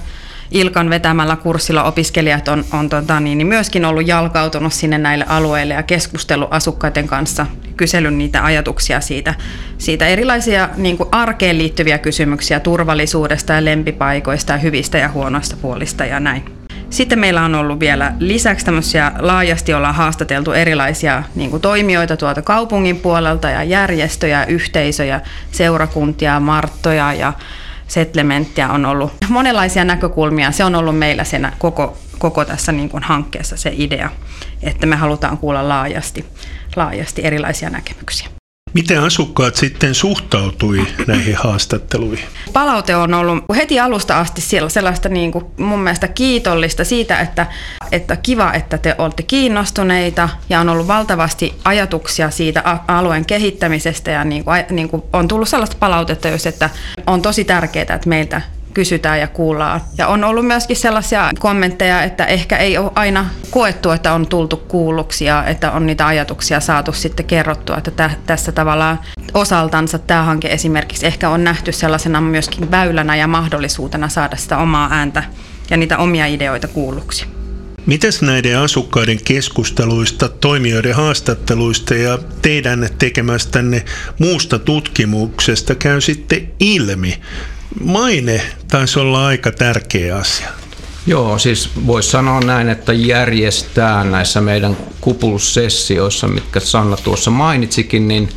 Ilkan 0.51 0.89
vetämällä 0.89 1.35
kurssilla 1.35 1.83
opiskelijat 1.83 2.47
on, 2.47 2.65
on 2.73 2.89
tota, 2.89 3.19
niin, 3.19 3.37
niin 3.37 3.47
myöskin 3.47 3.85
ollut 3.85 4.07
jalkautunut 4.07 4.73
sinne 4.73 4.97
näille 4.97 5.25
alueille 5.29 5.73
ja 5.73 5.83
keskustellut 5.83 6.47
asukkaiden 6.51 7.07
kanssa, 7.07 7.45
kysellyt 7.77 8.13
niitä 8.13 8.45
ajatuksia 8.45 9.01
siitä, 9.01 9.35
siitä 9.77 10.07
erilaisia 10.07 10.69
niin 10.77 10.97
kuin 10.97 11.09
arkeen 11.11 11.57
liittyviä 11.57 11.97
kysymyksiä 11.97 12.59
turvallisuudesta 12.59 13.53
ja 13.53 13.65
lempipaikoista 13.65 14.53
ja 14.53 14.57
hyvistä 14.57 14.97
ja 14.97 15.09
huonoista 15.09 15.55
puolista 15.61 16.05
ja 16.05 16.19
näin. 16.19 16.57
Sitten 16.89 17.19
meillä 17.19 17.45
on 17.45 17.55
ollut 17.55 17.79
vielä 17.79 18.13
lisäksi 18.19 18.65
tämmöisiä 18.65 19.11
laajasti 19.19 19.73
ollaan 19.73 19.95
haastateltu 19.95 20.51
erilaisia 20.51 21.23
niin 21.35 21.49
kuin 21.49 21.61
toimijoita 21.61 22.17
tuolta 22.17 22.41
kaupungin 22.41 22.99
puolelta 22.99 23.49
ja 23.49 23.63
järjestöjä, 23.63 24.45
yhteisöjä, 24.45 25.21
seurakuntia, 25.51 26.39
marttoja 26.39 27.13
ja 27.13 27.33
settlementtiä 27.87 28.69
on 28.69 28.85
ollut 28.85 29.11
monenlaisia 29.29 29.83
näkökulmia. 29.85 30.51
Se 30.51 30.63
on 30.63 30.75
ollut 30.75 30.97
meillä 30.97 31.23
sen 31.23 31.51
koko, 31.57 31.97
koko 32.17 32.45
tässä 32.45 32.71
niin 32.71 32.89
kuin 32.89 33.03
hankkeessa 33.03 33.57
se 33.57 33.73
idea, 33.77 34.09
että 34.63 34.87
me 34.87 34.95
halutaan 34.95 35.37
kuulla 35.37 35.69
laajasti, 35.69 36.25
laajasti 36.75 37.25
erilaisia 37.25 37.69
näkemyksiä. 37.69 38.36
Miten 38.73 39.03
asukkaat 39.03 39.55
sitten 39.55 39.95
suhtautui 39.95 40.87
näihin 41.07 41.35
haastatteluihin? 41.35 42.25
Palaute 42.53 42.95
on 42.95 43.13
ollut 43.13 43.43
heti 43.55 43.79
alusta 43.79 44.19
asti 44.19 44.41
siellä 44.41 44.69
sellaista 44.69 45.09
niin 45.09 45.31
kuin 45.31 45.45
mun 45.57 45.79
mielestä 45.79 46.07
kiitollista 46.07 46.83
siitä, 46.85 47.19
että, 47.19 47.47
että 47.91 48.15
kiva, 48.15 48.53
että 48.53 48.77
te 48.77 48.95
olette 48.97 49.23
kiinnostuneita 49.23 50.29
ja 50.49 50.59
on 50.59 50.69
ollut 50.69 50.87
valtavasti 50.87 51.53
ajatuksia 51.65 52.29
siitä 52.29 52.79
alueen 52.87 53.25
kehittämisestä 53.25 54.11
ja 54.11 54.23
niin 54.23 54.43
kuin, 54.43 54.65
niin 54.69 54.89
kuin 54.89 55.03
on 55.13 55.27
tullut 55.27 55.49
sellaista 55.49 55.77
palautetta, 55.79 56.27
jos, 56.27 56.47
että 56.47 56.69
on 57.07 57.21
tosi 57.21 57.43
tärkeää, 57.43 57.95
että 57.95 58.09
meiltä 58.09 58.41
kysytään 58.77 59.19
ja 59.19 59.27
kuullaan. 59.27 59.81
Ja 59.97 60.07
on 60.07 60.23
ollut 60.23 60.45
myöskin 60.45 60.77
sellaisia 60.77 61.31
kommentteja, 61.39 62.03
että 62.03 62.25
ehkä 62.25 62.57
ei 62.57 62.77
ole 62.77 62.91
aina 62.95 63.29
koettu, 63.49 63.91
että 63.91 64.13
on 64.13 64.27
tultu 64.27 64.57
kuulluksi 64.57 65.25
ja 65.25 65.45
että 65.45 65.71
on 65.71 65.85
niitä 65.85 66.07
ajatuksia 66.07 66.59
saatu 66.59 66.93
sitten 66.93 67.25
kerrottua, 67.25 67.77
että 67.77 67.91
tä, 67.91 68.11
tässä 68.25 68.51
tavallaan 68.51 68.99
osaltansa 69.33 69.99
tämä 69.99 70.23
hanke 70.23 70.47
esimerkiksi 70.47 71.05
ehkä 71.07 71.29
on 71.29 71.43
nähty 71.43 71.71
sellaisena 71.71 72.21
myöskin 72.21 72.71
väylänä 72.71 73.15
ja 73.15 73.27
mahdollisuutena 73.27 74.09
saada 74.09 74.35
sitä 74.35 74.57
omaa 74.57 74.89
ääntä 74.91 75.23
ja 75.69 75.77
niitä 75.77 75.97
omia 75.97 76.25
ideoita 76.25 76.67
kuulluksi. 76.67 77.25
Mitäs 77.85 78.21
näiden 78.21 78.59
asukkaiden 78.59 79.23
keskusteluista, 79.23 80.29
toimijoiden 80.29 80.95
haastatteluista 80.95 81.95
ja 81.95 82.19
teidän 82.41 82.89
tekemästänne 82.99 83.85
muusta 84.19 84.59
tutkimuksesta 84.59 85.75
käy 85.75 86.01
sitten 86.01 86.51
ilmi? 86.59 87.19
Maine 87.83 88.41
taisi 88.71 88.99
olla 88.99 89.27
aika 89.27 89.51
tärkeä 89.51 90.15
asia. 90.17 90.47
Joo, 91.07 91.37
siis 91.39 91.69
voisi 91.87 92.09
sanoa 92.09 92.39
näin, 92.39 92.69
että 92.69 92.93
järjestää 92.93 94.03
näissä 94.03 94.41
meidän 94.41 94.77
kupulussessioissa, 95.01 96.27
mitkä 96.27 96.59
Sanna 96.59 96.97
tuossa 96.97 97.31
mainitsikin, 97.31 98.07
niin 98.07 98.29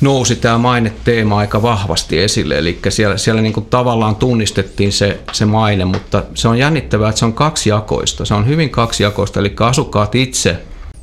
nousi 0.00 0.36
tämä 0.36 0.58
maine-teema 0.58 1.38
aika 1.38 1.62
vahvasti 1.62 2.18
esille. 2.18 2.58
Eli 2.58 2.78
siellä, 2.88 3.16
siellä 3.16 3.42
niin 3.42 3.52
kuin 3.52 3.66
tavallaan 3.66 4.16
tunnistettiin 4.16 4.92
se, 4.92 5.20
se 5.32 5.44
maine, 5.44 5.84
mutta 5.84 6.22
se 6.34 6.48
on 6.48 6.58
jännittävää, 6.58 7.08
että 7.08 7.18
se 7.18 7.24
on 7.24 7.32
kaksijakoista. 7.32 8.24
Se 8.24 8.34
on 8.34 8.46
hyvin 8.46 8.70
kaksijakoista, 8.70 9.40
eli 9.40 9.54
asukkaat 9.60 10.14
itse 10.14 10.56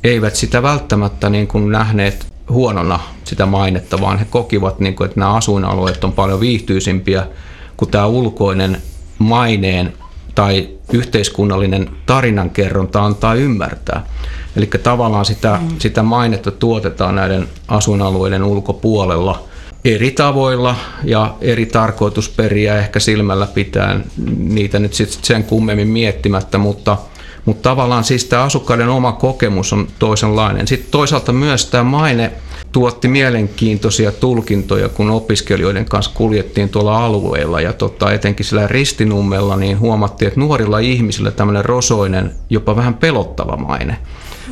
eivät 0.04 0.36
sitä 0.36 0.62
välttämättä 0.62 1.30
niin 1.30 1.46
kuin 1.46 1.72
nähneet 1.72 2.26
huonona 2.48 3.00
sitä 3.24 3.46
mainetta, 3.46 4.00
vaan 4.00 4.18
he 4.18 4.24
kokivat, 4.24 4.80
niin 4.80 4.96
kuin, 4.96 5.06
että 5.08 5.20
nämä 5.20 5.34
asuinalueet 5.34 6.04
on 6.04 6.12
paljon 6.12 6.40
viihtyisimpiä 6.40 7.26
kuin 7.78 7.90
tämä 7.90 8.06
ulkoinen 8.06 8.82
maineen 9.18 9.92
tai 10.34 10.68
yhteiskunnallinen 10.92 11.90
tarinankerronta 12.06 13.04
antaa 13.04 13.34
ymmärtää. 13.34 14.06
Eli 14.56 14.66
tavallaan 14.82 15.24
sitä, 15.24 15.58
mm. 15.62 15.68
sitä 15.78 16.02
mainetta 16.02 16.50
tuotetaan 16.50 17.14
näiden 17.14 17.48
asuinalueiden 17.68 18.44
ulkopuolella 18.44 19.48
eri 19.84 20.10
tavoilla 20.10 20.76
ja 21.04 21.34
eri 21.40 21.66
tarkoitusperiä 21.66 22.78
ehkä 22.78 23.00
silmällä 23.00 23.46
pitää 23.46 24.00
niitä 24.38 24.78
nyt 24.78 24.94
sit 24.94 25.18
sen 25.22 25.44
kummemmin 25.44 25.88
miettimättä, 25.88 26.58
mutta, 26.58 26.96
mutta 27.48 27.70
tavallaan 27.70 28.04
siis 28.04 28.24
tämä 28.24 28.42
asukkaiden 28.42 28.88
oma 28.88 29.12
kokemus 29.12 29.72
on 29.72 29.88
toisenlainen. 29.98 30.68
Sitten 30.68 30.90
toisaalta 30.90 31.32
myös 31.32 31.66
tämä 31.66 31.84
maine 31.84 32.32
tuotti 32.72 33.08
mielenkiintoisia 33.08 34.12
tulkintoja, 34.12 34.88
kun 34.88 35.10
opiskelijoiden 35.10 35.84
kanssa 35.84 36.12
kuljettiin 36.14 36.68
tuolla 36.68 37.04
alueella 37.04 37.60
ja 37.60 37.72
tota, 37.72 38.12
etenkin 38.12 38.46
sillä 38.46 38.66
ristinummella, 38.66 39.56
niin 39.56 39.78
huomattiin, 39.78 40.26
että 40.28 40.40
nuorilla 40.40 40.78
ihmisillä 40.78 41.30
tämmöinen 41.30 41.64
rosoinen, 41.64 42.32
jopa 42.50 42.76
vähän 42.76 42.94
pelottava 42.94 43.56
maine, 43.56 43.98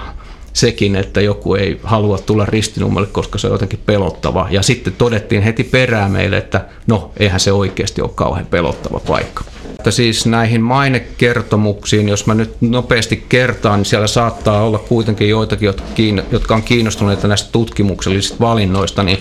sekin, 0.58 0.96
että 0.96 1.22
joku 1.22 1.56
ei 1.56 1.80
halua 1.84 2.18
tulla 2.18 2.46
ristinummalle, 2.46 3.08
koska 3.08 3.38
se 3.38 3.48
on 3.48 3.54
jotenkin 3.54 3.80
pelottava. 3.86 4.48
Ja 4.50 4.62
sitten 4.62 4.94
todettiin 4.98 5.42
heti 5.42 5.64
perään 5.64 6.12
meille, 6.12 6.38
että 6.38 6.66
no, 6.88 7.12
eihän 7.18 7.40
se 7.40 7.52
oikeasti 7.52 8.02
ole 8.02 8.10
kauhean 8.16 8.46
pelottava 8.46 9.00
paikka. 9.00 9.44
Että 9.70 9.92
siis 9.92 10.26
näihin 10.26 10.62
mainekertomuksiin, 10.62 12.10
jos 12.10 12.26
mä 12.26 12.34
nyt 12.34 12.56
nopeasti 12.62 13.26
kertaan, 13.30 13.80
niin 13.80 13.86
siellä 13.86 14.08
saattaa 14.08 14.64
olla 14.64 14.80
kuitenkin 14.80 15.30
joitakin, 15.30 16.22
jotka 16.32 16.56
on 16.56 16.64
kiinnostuneita 16.64 17.28
näistä 17.28 17.50
tutkimuksellisista 17.52 18.36
valinnoista, 18.40 19.04
niin 19.04 19.20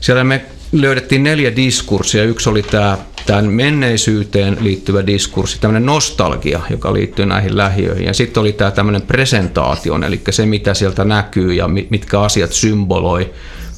siellä 0.00 0.24
me 0.24 0.44
löydettiin 0.80 1.22
neljä 1.22 1.56
diskurssia. 1.56 2.24
Yksi 2.24 2.48
oli 2.48 2.62
tämä 2.62 2.98
tämän 3.26 3.46
menneisyyteen 3.46 4.56
liittyvä 4.60 5.06
diskurssi, 5.06 5.60
tämmöinen 5.60 5.86
nostalgia, 5.86 6.60
joka 6.70 6.92
liittyy 6.92 7.26
näihin 7.26 7.56
lähiöihin. 7.56 8.06
Ja 8.06 8.14
sitten 8.14 8.40
oli 8.40 8.52
tämä 8.52 8.70
tämmöinen 8.70 9.02
presentaation, 9.02 10.04
eli 10.04 10.20
se 10.30 10.46
mitä 10.46 10.74
sieltä 10.74 11.04
näkyy 11.04 11.52
ja 11.52 11.68
mitkä 11.68 12.20
asiat 12.20 12.52
symboloi 12.52 13.30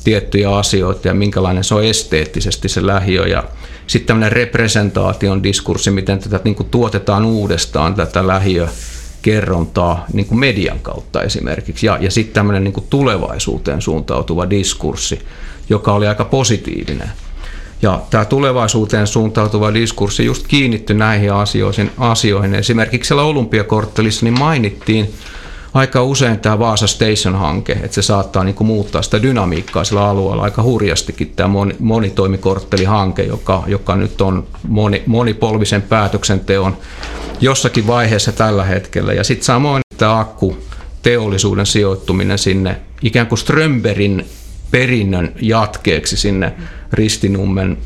tiettyjä 0.04 0.50
asioita 0.50 1.08
ja 1.08 1.14
minkälainen 1.14 1.64
se 1.64 1.74
on 1.74 1.84
esteettisesti 1.84 2.68
se 2.68 2.86
lähiö. 2.86 3.26
Ja 3.26 3.44
sitten 3.86 4.06
tämmöinen 4.06 4.32
representaation 4.32 5.42
diskurssi, 5.42 5.90
miten 5.90 6.18
tätä 6.18 6.40
niin 6.44 6.54
kuin 6.54 6.70
tuotetaan 6.70 7.24
uudestaan 7.24 7.94
tätä 7.94 8.26
lähiö 8.26 8.68
kerrontaa 9.26 10.04
niin 10.12 10.26
kuin 10.26 10.38
median 10.38 10.78
kautta 10.78 11.22
esimerkiksi. 11.22 11.86
Ja, 11.86 11.98
ja 12.00 12.10
sitten 12.10 12.34
tämmöinen 12.34 12.64
niin 12.64 12.72
kuin 12.72 12.86
tulevaisuuteen 12.90 13.82
suuntautuva 13.82 14.50
diskurssi, 14.50 15.18
joka 15.68 15.92
oli 15.92 16.06
aika 16.06 16.24
positiivinen. 16.24 17.10
Ja 17.82 18.00
tämä 18.10 18.24
tulevaisuuteen 18.24 19.06
suuntautuva 19.06 19.74
diskurssi 19.74 20.24
just 20.24 20.46
kiinnittyi 20.46 20.96
näihin 20.96 21.32
asioihin. 21.32 21.90
asioihin. 21.98 22.54
Esimerkiksi 22.54 23.08
siellä 23.08 23.22
Olympiakorttelissa 23.22 24.26
niin 24.26 24.38
mainittiin 24.38 25.14
aika 25.76 26.02
usein 26.02 26.40
tämä 26.40 26.58
Vaasa 26.58 26.86
Station-hanke, 26.86 27.72
että 27.72 27.94
se 27.94 28.02
saattaa 28.02 28.44
niin 28.44 28.54
kuin 28.54 28.66
muuttaa 28.66 29.02
sitä 29.02 29.22
dynamiikkaa 29.22 29.84
sillä 29.84 30.08
alueella 30.08 30.42
aika 30.42 30.62
hurjastikin 30.62 31.32
tämä 31.36 31.54
monitoimikorttelihanke, 31.78 33.22
joka, 33.22 33.62
joka 33.66 33.96
nyt 33.96 34.20
on 34.20 34.46
moni, 34.68 35.02
monipolvisen 35.06 35.82
päätöksenteon 35.82 36.76
jossakin 37.40 37.86
vaiheessa 37.86 38.32
tällä 38.32 38.64
hetkellä. 38.64 39.12
Ja 39.12 39.24
sitten 39.24 39.44
samoin 39.44 39.82
tämä 39.98 40.18
akku 40.18 40.56
teollisuuden 41.02 41.66
sijoittuminen 41.66 42.38
sinne 42.38 42.76
ikään 43.02 43.26
kuin 43.26 43.38
Strömberin 43.38 44.26
perinnön 44.70 45.32
jatkeeksi 45.40 46.16
sinne 46.16 46.52
Ristinummen, 46.92 47.78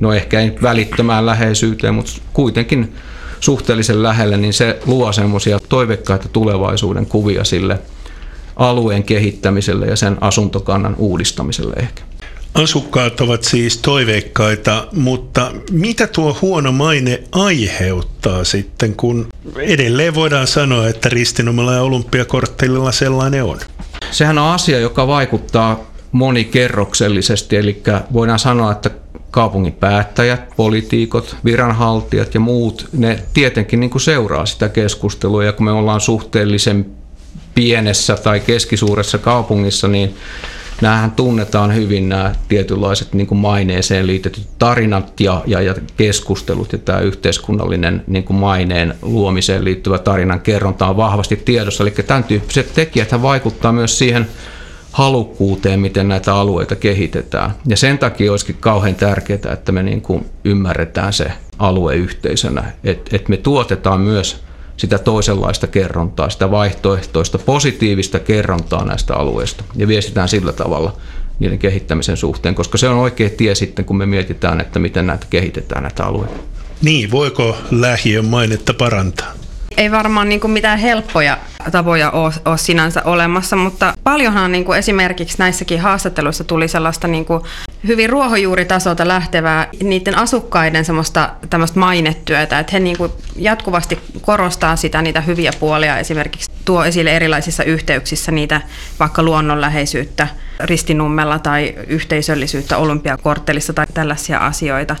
no 0.00 0.12
ehkä 0.12 0.40
ei 0.40 0.52
välittömään 0.62 1.26
läheisyyteen, 1.26 1.94
mutta 1.94 2.12
kuitenkin 2.32 2.94
suhteellisen 3.40 4.02
lähelle, 4.02 4.36
niin 4.36 4.52
se 4.52 4.78
luo 4.86 5.12
semmoisia 5.12 5.58
toivekkaita 5.68 6.28
tulevaisuuden 6.28 7.06
kuvia 7.06 7.44
sille 7.44 7.78
alueen 8.56 9.02
kehittämiselle 9.02 9.86
ja 9.86 9.96
sen 9.96 10.16
asuntokannan 10.20 10.94
uudistamiselle 10.98 11.74
ehkä. 11.76 12.02
Asukkaat 12.54 13.20
ovat 13.20 13.44
siis 13.44 13.76
toiveikkaita, 13.76 14.88
mutta 14.92 15.52
mitä 15.70 16.06
tuo 16.06 16.38
huono 16.42 16.72
maine 16.72 17.22
aiheuttaa 17.32 18.44
sitten, 18.44 18.94
kun 18.94 19.26
edelleen 19.56 20.14
voidaan 20.14 20.46
sanoa, 20.46 20.88
että 20.88 21.08
Ristinomalla 21.08 21.74
ja 21.74 21.82
Olympiakorttelilla 21.82 22.92
sellainen 22.92 23.44
on? 23.44 23.58
Sehän 24.10 24.38
on 24.38 24.52
asia, 24.52 24.78
joka 24.78 25.06
vaikuttaa 25.06 25.90
monikerroksellisesti, 26.12 27.56
eli 27.56 27.82
voidaan 28.12 28.38
sanoa, 28.38 28.72
että 28.72 28.90
kaupungin 29.36 29.72
päättäjät, 29.72 30.56
poliitikot, 30.56 31.36
viranhaltijat 31.44 32.34
ja 32.34 32.40
muut, 32.40 32.88
ne 32.92 33.18
tietenkin 33.34 33.80
niin 33.80 33.90
kuin 33.90 34.02
seuraa 34.02 34.46
sitä 34.46 34.68
keskustelua, 34.68 35.44
ja 35.44 35.52
kun 35.52 35.64
me 35.64 35.72
ollaan 35.72 36.00
suhteellisen 36.00 36.86
pienessä 37.54 38.16
tai 38.16 38.40
keskisuuressa 38.40 39.18
kaupungissa, 39.18 39.88
niin 39.88 40.14
Nämähän 40.80 41.10
tunnetaan 41.10 41.74
hyvin 41.74 42.08
nämä 42.08 42.34
tietynlaiset 42.48 43.14
niin 43.14 43.26
kuin 43.26 43.38
maineeseen 43.38 44.06
liitetyt 44.06 44.46
tarinat 44.58 45.20
ja, 45.20 45.42
ja, 45.46 45.60
ja 45.62 45.74
keskustelut 45.96 46.72
ja 46.72 46.78
tämä 46.78 46.98
yhteiskunnallinen 46.98 48.04
niin 48.06 48.24
kuin 48.24 48.36
maineen 48.36 48.94
luomiseen 49.02 49.64
liittyvä 49.64 49.98
tarinan 49.98 50.40
kerronta 50.40 50.86
on 50.86 50.96
vahvasti 50.96 51.36
tiedossa. 51.36 51.82
Eli 51.82 51.90
tämän 51.90 52.24
tyyppiset 52.24 52.74
tekijät 52.74 53.22
vaikuttaa 53.22 53.72
myös 53.72 53.98
siihen 53.98 54.26
halukkuuteen, 54.96 55.80
miten 55.80 56.08
näitä 56.08 56.34
alueita 56.34 56.76
kehitetään. 56.76 57.50
Ja 57.66 57.76
sen 57.76 57.98
takia 57.98 58.30
olisikin 58.30 58.56
kauhean 58.60 58.94
tärkeää, 58.94 59.52
että 59.52 59.72
me 59.72 59.82
niin 59.82 60.02
kuin 60.02 60.26
ymmärretään 60.44 61.12
se 61.12 61.32
alue 61.58 61.94
yhteisönä, 61.94 62.72
että, 62.84 63.16
että 63.16 63.30
me 63.30 63.36
tuotetaan 63.36 64.00
myös 64.00 64.42
sitä 64.76 64.98
toisenlaista 64.98 65.66
kerrontaa, 65.66 66.30
sitä 66.30 66.50
vaihtoehtoista, 66.50 67.38
positiivista 67.38 68.18
kerrontaa 68.18 68.84
näistä 68.84 69.14
alueista 69.14 69.64
ja 69.74 69.88
viestitään 69.88 70.28
sillä 70.28 70.52
tavalla 70.52 70.96
niiden 71.38 71.58
kehittämisen 71.58 72.16
suhteen, 72.16 72.54
koska 72.54 72.78
se 72.78 72.88
on 72.88 72.98
oikea 72.98 73.30
tie 73.30 73.54
sitten, 73.54 73.84
kun 73.84 73.96
me 73.96 74.06
mietitään, 74.06 74.60
että 74.60 74.78
miten 74.78 75.06
näitä 75.06 75.26
kehitetään 75.30 75.82
näitä 75.82 76.04
alueita. 76.04 76.40
Niin, 76.82 77.10
voiko 77.10 77.56
lähiön 77.70 78.24
mainetta 78.24 78.74
parantaa? 78.74 79.32
Ei 79.76 79.90
varmaan 79.90 80.28
niin 80.28 80.40
kuin 80.40 80.50
mitään 80.50 80.78
helppoja 80.78 81.38
tapoja 81.72 82.10
ole, 82.10 82.32
ole 82.44 82.58
sinänsä 82.58 83.02
olemassa, 83.04 83.56
mutta 83.56 83.94
paljonhan 84.04 84.52
niin 84.52 84.64
kuin 84.64 84.78
esimerkiksi 84.78 85.38
näissäkin 85.38 85.80
haastatteluissa 85.80 86.44
tuli 86.44 86.68
sellaista 86.68 87.08
niin 87.08 87.24
kuin 87.24 87.42
hyvin 87.86 88.10
ruohonjuuritasolta 88.10 89.08
lähtevää 89.08 89.68
niiden 89.82 90.18
asukkaiden 90.18 90.84
semmoista 90.84 91.30
tämmöistä 91.50 91.78
mainetyötä, 91.78 92.58
että 92.58 92.72
he 92.72 92.80
niin 92.80 92.96
kuin 92.96 93.12
jatkuvasti 93.36 93.98
korostaa 94.20 94.76
sitä 94.76 95.02
niitä 95.02 95.20
hyviä 95.20 95.50
puolia, 95.60 95.98
esimerkiksi 95.98 96.50
tuo 96.64 96.84
esille 96.84 97.10
erilaisissa 97.16 97.64
yhteyksissä 97.64 98.32
niitä 98.32 98.60
vaikka 99.00 99.22
luonnonläheisyyttä 99.22 100.28
ristinummella 100.60 101.38
tai 101.38 101.74
yhteisöllisyyttä 101.86 102.76
olympiakorttelissa 102.76 103.72
tai 103.72 103.86
tällaisia 103.94 104.38
asioita. 104.38 104.96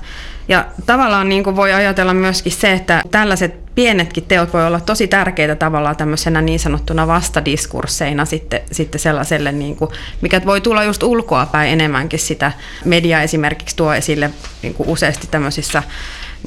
Ja 0.48 0.66
tavallaan 0.86 1.28
niin 1.28 1.44
kuin 1.44 1.56
voi 1.56 1.72
ajatella 1.72 2.14
myöskin 2.14 2.52
se, 2.52 2.72
että 2.72 3.02
tällaiset 3.10 3.74
pienetkin 3.74 4.24
teot 4.24 4.52
voi 4.52 4.66
olla 4.66 4.80
tosi 4.80 5.08
tärkeitä 5.08 5.54
tavallaan 5.54 5.96
tämmöisenä 5.96 6.42
niin 6.42 6.58
sanottuna 6.58 7.06
vastadiskursseina 7.06 8.24
sitten, 8.24 8.60
sitten 8.72 9.00
sellaiselle, 9.00 9.52
niin 9.52 9.76
kuin, 9.76 9.90
mikä 10.20 10.40
voi 10.44 10.60
tulla 10.60 10.84
just 10.84 11.02
ulkoa 11.02 11.46
päin 11.46 11.70
enemmänkin 11.72 12.18
sitä. 12.18 12.52
Media 12.84 13.22
esimerkiksi 13.22 13.76
tuo 13.76 13.94
esille 13.94 14.30
niin 14.62 14.74
kuin 14.74 14.88
useasti 14.88 15.26
tämmöisissä 15.30 15.82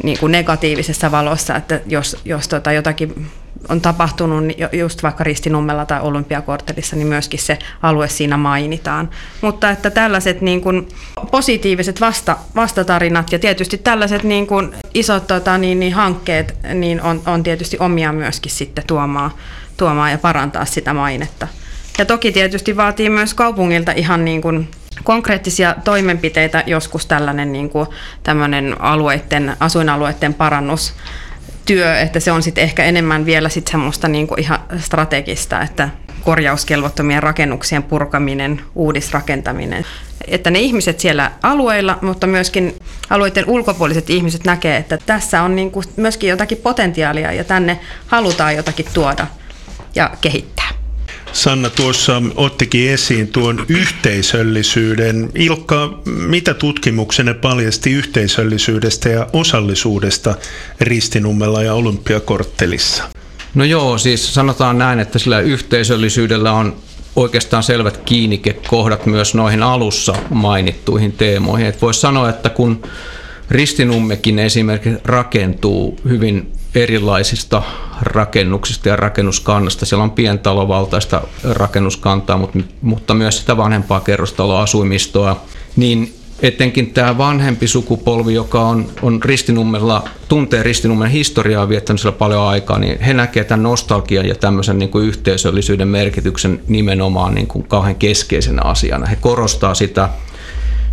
niin 0.03 0.19
kuin 0.19 0.31
negatiivisessa 0.31 1.11
valossa, 1.11 1.55
että 1.55 1.81
jos, 1.87 2.17
jos 2.25 2.47
tota 2.47 2.71
jotakin 2.71 3.27
on 3.69 3.81
tapahtunut 3.81 4.43
niin 4.43 4.67
just 4.71 5.03
vaikka 5.03 5.23
Ristinummella 5.23 5.85
tai 5.85 6.01
Olympiakorttelissa, 6.01 6.95
niin 6.95 7.07
myöskin 7.07 7.39
se 7.39 7.59
alue 7.81 8.07
siinä 8.07 8.37
mainitaan. 8.37 9.09
Mutta 9.41 9.69
että 9.69 9.89
tällaiset 9.89 10.41
niin 10.41 10.61
kuin 10.61 10.87
positiiviset 11.31 12.01
vasta, 12.01 12.37
vastatarinat 12.55 13.31
ja 13.31 13.39
tietysti 13.39 13.77
tällaiset 13.77 14.23
niin 14.23 14.47
kuin 14.47 14.71
isot 14.93 15.27
tota, 15.27 15.57
niin, 15.57 15.79
niin 15.79 15.93
hankkeet 15.93 16.55
niin 16.73 17.01
on, 17.01 17.21
on 17.25 17.43
tietysti 17.43 17.77
omia 17.79 18.11
myöskin 18.11 18.51
sitten 18.51 18.83
tuomaan, 18.87 19.31
tuomaan 19.77 20.11
ja 20.11 20.17
parantaa 20.17 20.65
sitä 20.65 20.93
mainetta. 20.93 21.47
Ja 21.97 22.05
toki 22.05 22.31
tietysti 22.31 22.77
vaatii 22.77 23.09
myös 23.09 23.33
kaupungilta 23.33 23.91
ihan 23.91 24.25
niin 24.25 24.41
kuin 24.41 24.67
konkreettisia 25.03 25.75
toimenpiteitä, 25.83 26.63
joskus 26.65 27.05
tällainen 27.05 27.51
niin 27.51 27.69
kuin, 27.69 27.87
alueiden, 28.79 29.55
asuinalueiden 29.59 30.33
parannus 30.33 30.93
työ, 31.69 31.99
että 31.99 32.19
se 32.19 32.31
on 32.31 32.43
sitten 32.43 32.63
ehkä 32.63 32.83
enemmän 32.83 33.25
vielä 33.25 33.49
sit 33.49 33.67
semmoista 33.67 34.07
niinku 34.07 34.35
ihan 34.37 34.59
strategista, 34.77 35.61
että 35.61 35.89
korjauskelvottomien 36.23 37.23
rakennuksien 37.23 37.83
purkaminen, 37.83 38.61
uudisrakentaminen. 38.75 39.85
Että 40.27 40.51
ne 40.51 40.59
ihmiset 40.59 40.99
siellä 40.99 41.31
alueilla, 41.43 41.99
mutta 42.01 42.27
myöskin 42.27 42.75
alueiden 43.09 43.49
ulkopuoliset 43.49 44.09
ihmiset 44.09 44.45
näkee, 44.45 44.77
että 44.77 44.97
tässä 45.05 45.41
on 45.41 45.55
niinku 45.55 45.83
myöskin 45.95 46.29
jotakin 46.29 46.57
potentiaalia 46.57 47.31
ja 47.31 47.43
tänne 47.43 47.79
halutaan 48.07 48.55
jotakin 48.55 48.85
tuoda 48.93 49.27
ja 49.95 50.11
kehittää. 50.21 50.68
Sanna 51.33 51.69
tuossa 51.69 52.21
ottikin 52.35 52.89
esiin 52.89 53.27
tuon 53.27 53.65
yhteisöllisyyden. 53.69 55.29
Ilkka, 55.35 56.01
mitä 56.05 56.53
tutkimuksenne 56.53 57.33
paljasti 57.33 57.91
yhteisöllisyydestä 57.91 59.09
ja 59.09 59.27
osallisuudesta 59.33 60.35
Ristinummella 60.81 61.63
ja 61.63 61.73
Olympiakorttelissa? 61.73 63.03
No 63.55 63.63
joo, 63.63 63.97
siis 63.97 64.33
sanotaan 64.33 64.77
näin, 64.77 64.99
että 64.99 65.19
sillä 65.19 65.39
yhteisöllisyydellä 65.39 66.51
on 66.51 66.75
oikeastaan 67.15 67.63
selvät 67.63 67.97
kiinnikekohdat 67.97 69.05
myös 69.05 69.33
noihin 69.33 69.63
alussa 69.63 70.13
mainittuihin 70.29 71.11
teemoihin. 71.11 71.73
Voisi 71.81 71.99
sanoa, 71.99 72.29
että 72.29 72.49
kun 72.49 72.81
Ristinummekin 73.49 74.39
esimerkiksi 74.39 75.01
rakentuu 75.03 75.99
hyvin 76.09 76.51
erilaisista 76.75 77.61
rakennuksista 78.01 78.89
ja 78.89 78.95
rakennuskannasta. 78.95 79.85
Siellä 79.85 80.03
on 80.03 80.11
pientalovaltaista 80.11 81.21
rakennuskantaa, 81.43 82.37
mutta, 82.37 82.59
mutta 82.81 83.13
myös 83.13 83.39
sitä 83.39 83.57
vanhempaa 83.57 83.99
kerrostaloasuimistoa. 83.99 85.43
Niin 85.75 86.19
etenkin 86.41 86.93
tämä 86.93 87.17
vanhempi 87.17 87.67
sukupolvi, 87.67 88.33
joka 88.33 88.61
on, 88.61 88.85
on 89.01 89.23
ristinummella, 89.23 90.09
tuntee 90.27 90.63
ristinummen 90.63 91.11
historiaa, 91.11 91.69
viettänyt 91.69 92.01
siellä 92.01 92.17
paljon 92.17 92.41
aikaa, 92.41 92.79
niin 92.79 92.99
he 92.99 93.13
näkevät 93.13 93.47
tämän 93.47 93.63
nostalgian 93.63 94.25
ja 94.25 94.35
tämmöisen 94.35 94.79
niin 94.79 94.89
kuin 94.89 95.05
yhteisöllisyyden 95.05 95.87
merkityksen 95.87 96.61
nimenomaan 96.67 97.35
niin 97.35 97.47
kuin 97.47 97.67
kauhean 97.67 97.95
keskeisenä 97.95 98.61
asiana. 98.63 99.05
He 99.05 99.15
korostaa 99.15 99.73
sitä 99.73 100.09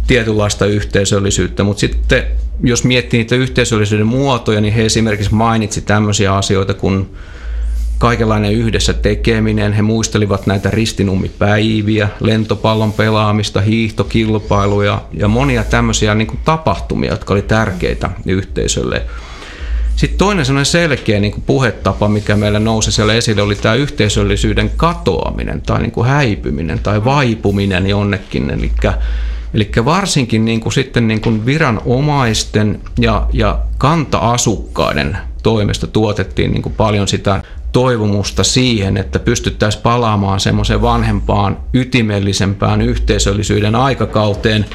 tietynlaista 0.07 0.67
yhteisöllisyyttä, 0.67 1.65
mutta 1.65 1.81
sitten 1.81 2.25
jos 2.63 2.85
miettii 2.85 3.19
niitä 3.19 3.35
yhteisöllisyyden 3.35 4.07
muotoja, 4.07 4.61
niin 4.61 4.75
he 4.75 4.87
esimerkiksi 4.87 5.35
mainitsi 5.35 5.81
tämmöisiä 5.81 6.35
asioita 6.35 6.75
kuin 6.75 7.11
kaikenlainen 7.99 8.53
yhdessä 8.53 8.93
tekeminen. 8.93 9.73
He 9.73 9.83
muistelivat 9.83 10.47
näitä 10.47 10.71
ristinummipäiviä, 10.71 12.09
lentopallon 12.21 12.93
pelaamista, 12.93 13.61
hiihtokilpailuja 13.61 15.03
ja 15.13 15.29
monia 15.29 15.65
tämmöisiä 15.65 16.15
niin 16.15 16.27
kuin 16.27 16.41
tapahtumia, 16.45 17.11
jotka 17.11 17.35
oli 17.35 17.43
tärkeitä 17.43 18.11
yhteisölle. 18.27 19.03
Sitten 19.97 20.19
toinen 20.19 20.47
sellainen 20.47 20.67
selkeä 20.67 21.21
niin 21.21 21.33
kuin 21.33 21.45
puhetapa, 21.47 22.09
mikä 22.09 22.37
meillä 22.37 22.59
nousi 22.59 22.93
siellä 22.93 23.15
esille, 23.15 23.43
oli 23.43 23.55
tämä 23.55 23.75
yhteisöllisyyden 23.75 24.71
katoaminen 24.77 25.63
tai 25.63 25.81
niin 25.81 25.91
kuin 25.93 26.07
häipyminen 26.07 26.79
tai 26.79 27.05
vaipuminen 27.05 27.87
jonnekin. 27.87 28.51
Eli 28.51 28.71
Eli 29.57 29.71
varsinkin 29.85 30.45
niin 30.45 30.61
kuin 30.61 30.73
sitten 30.73 31.09
niin 31.09 31.21
kuin 31.21 31.47
viranomaisten 31.47 32.81
ja, 33.01 33.27
ja 33.33 33.59
kanta-asukkaiden 33.79 35.19
toimesta 35.43 35.87
tuotettiin 35.87 36.53
niin 36.53 36.63
kuin 36.63 36.75
paljon 36.75 37.09
sitä 37.09 37.43
toivomusta 37.73 38.45
siihen, 38.45 38.97
että 38.97 39.19
pystyttäisiin 39.19 39.83
palaamaan 39.83 40.41
semmoiseen 40.41 40.83
vanhempaan, 40.83 41.57
ytimellisempään 41.75 42.83
yhteisöllisyyden 42.83 43.75
aikakauteen, 43.75 44.67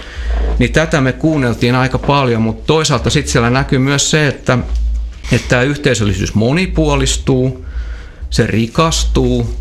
niin 0.60 0.74
tätä 0.74 1.02
me 1.02 1.14
kuunneltiin 1.14 1.76
aika 1.76 1.98
paljon, 1.98 2.42
mutta 2.42 2.64
toisaalta 2.68 3.10
sitten 3.10 3.32
siellä 3.32 3.50
näkyy 3.50 3.80
myös 3.80 4.12
se, 4.12 4.28
että, 4.28 4.58
että 5.32 5.48
tämä 5.50 5.62
yhteisöllisyys 5.62 6.36
monipuolistuu, 6.36 7.66
se 8.30 8.48
rikastuu, 8.48 9.61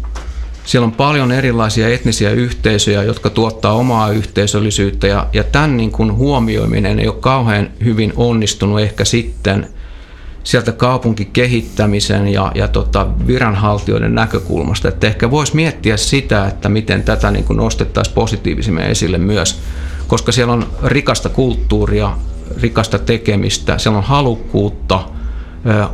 siellä 0.70 0.86
on 0.86 0.92
paljon 0.92 1.32
erilaisia 1.32 1.88
etnisiä 1.88 2.30
yhteisöjä, 2.30 3.02
jotka 3.02 3.30
tuottaa 3.30 3.72
omaa 3.72 4.10
yhteisöllisyyttä 4.10 5.06
ja, 5.06 5.26
ja 5.32 5.44
tämän 5.44 5.76
niin 5.76 5.90
kuin 5.90 6.14
huomioiminen 6.14 6.98
ei 7.00 7.08
ole 7.08 7.16
kauhean 7.20 7.70
hyvin 7.84 8.12
onnistunut 8.16 8.80
ehkä 8.80 9.04
sitten 9.04 9.68
sieltä 10.44 10.72
kaupunkikehittämisen 10.72 12.28
ja, 12.28 12.52
ja 12.54 12.68
tota 12.68 13.06
viranhaltijoiden 13.26 14.14
näkökulmasta. 14.14 14.88
Että 14.88 15.06
ehkä 15.06 15.30
voisi 15.30 15.56
miettiä 15.56 15.96
sitä, 15.96 16.46
että 16.46 16.68
miten 16.68 17.02
tätä 17.02 17.30
niin 17.30 17.44
kuin 17.44 17.56
nostettaisiin 17.56 18.14
positiivisemmin 18.14 18.84
esille 18.84 19.18
myös, 19.18 19.60
koska 20.08 20.32
siellä 20.32 20.52
on 20.52 20.66
rikasta 20.84 21.28
kulttuuria, 21.28 22.16
rikasta 22.62 22.98
tekemistä, 22.98 23.78
siellä 23.78 23.98
on 23.98 24.04
halukkuutta 24.04 25.00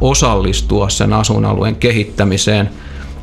osallistua 0.00 0.88
sen 0.88 1.12
asuinalueen 1.12 1.76
kehittämiseen. 1.76 2.70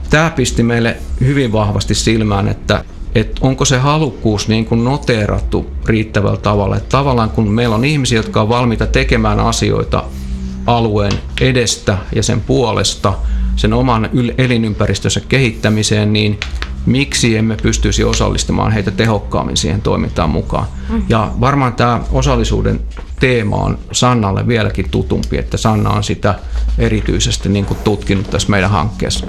Tämä 0.09 0.29
pisti 0.29 0.63
meille 0.63 0.97
hyvin 1.19 1.51
vahvasti 1.51 1.95
silmään, 1.95 2.47
että 2.47 2.83
että 3.15 3.41
onko 3.41 3.65
se 3.65 3.77
halukkuus 3.77 4.47
niin 4.47 4.65
kuin 4.65 4.83
noteerattu 4.83 5.65
riittävällä 5.85 6.37
tavalla. 6.37 6.77
Että 6.77 6.89
tavallaan 6.89 7.29
kun 7.29 7.51
meillä 7.51 7.75
on 7.75 7.85
ihmisiä, 7.85 8.19
jotka 8.19 8.41
on 8.41 8.49
valmiita 8.49 8.87
tekemään 8.87 9.39
asioita 9.39 10.03
alueen 10.65 11.11
edestä 11.41 11.97
ja 12.15 12.23
sen 12.23 12.41
puolesta, 12.41 13.13
sen 13.55 13.73
oman 13.73 14.09
elinympäristönsä 14.37 15.19
kehittämiseen, 15.19 16.13
niin 16.13 16.39
miksi 16.85 17.37
emme 17.37 17.57
pystyisi 17.63 18.03
osallistamaan 18.03 18.71
heitä 18.71 18.91
tehokkaammin 18.91 19.57
siihen 19.57 19.81
toimintaan 19.81 20.29
mukaan. 20.29 20.65
Mm. 20.89 21.03
Ja 21.09 21.31
varmaan 21.39 21.73
tämä 21.73 22.01
osallisuuden 22.11 22.79
teema 23.19 23.55
on 23.55 23.77
Sannalle 23.91 24.47
vieläkin 24.47 24.89
tutumpi, 24.89 25.37
että 25.37 25.57
Sanna 25.57 25.89
on 25.89 26.03
sitä 26.03 26.39
erityisesti 26.77 27.49
niin 27.49 27.65
kuin 27.65 27.77
tutkinut 27.83 28.29
tässä 28.29 28.49
meidän 28.49 28.69
hankkeessa. 28.69 29.25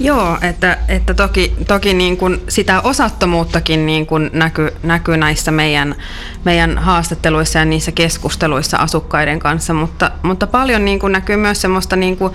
Joo, 0.00 0.38
että, 0.42 0.78
että 0.88 1.14
toki, 1.14 1.54
toki 1.68 1.94
niin 1.94 2.16
kuin 2.16 2.42
sitä 2.48 2.80
osattomuuttakin 2.80 3.86
niin 3.86 4.06
kuin 4.06 4.30
näkyy, 4.32 4.70
näkyy 4.82 5.16
näissä 5.16 5.50
meidän, 5.50 5.94
meidän 6.44 6.78
haastatteluissa 6.78 7.58
ja 7.58 7.64
niissä 7.64 7.92
keskusteluissa 7.92 8.76
asukkaiden 8.76 9.38
kanssa, 9.38 9.74
mutta, 9.74 10.10
mutta 10.22 10.46
paljon 10.46 10.84
niin 10.84 10.98
kuin 10.98 11.12
näkyy 11.12 11.36
myös 11.36 11.60
semmoista 11.60 11.96
niin 11.96 12.16
kuin 12.16 12.32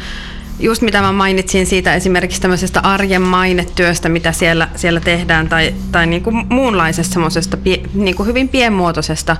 just 0.59 0.81
mitä 0.81 1.01
mä 1.01 1.11
mainitsin 1.11 1.65
siitä 1.65 1.95
esimerkiksi 1.95 2.41
tämmöisestä 2.41 2.79
arjen 2.79 3.21
mainetyöstä, 3.21 4.09
mitä 4.09 4.31
siellä, 4.31 4.69
siellä 4.75 4.99
tehdään, 4.99 5.49
tai, 5.49 5.75
tai 5.91 6.07
niin 6.07 6.23
kuin 6.23 6.45
muunlaisesta 6.49 7.13
semmoisesta 7.13 7.57
niin 7.93 8.15
kuin 8.15 8.27
hyvin 8.27 8.49
pienmuotoisesta 8.49 9.37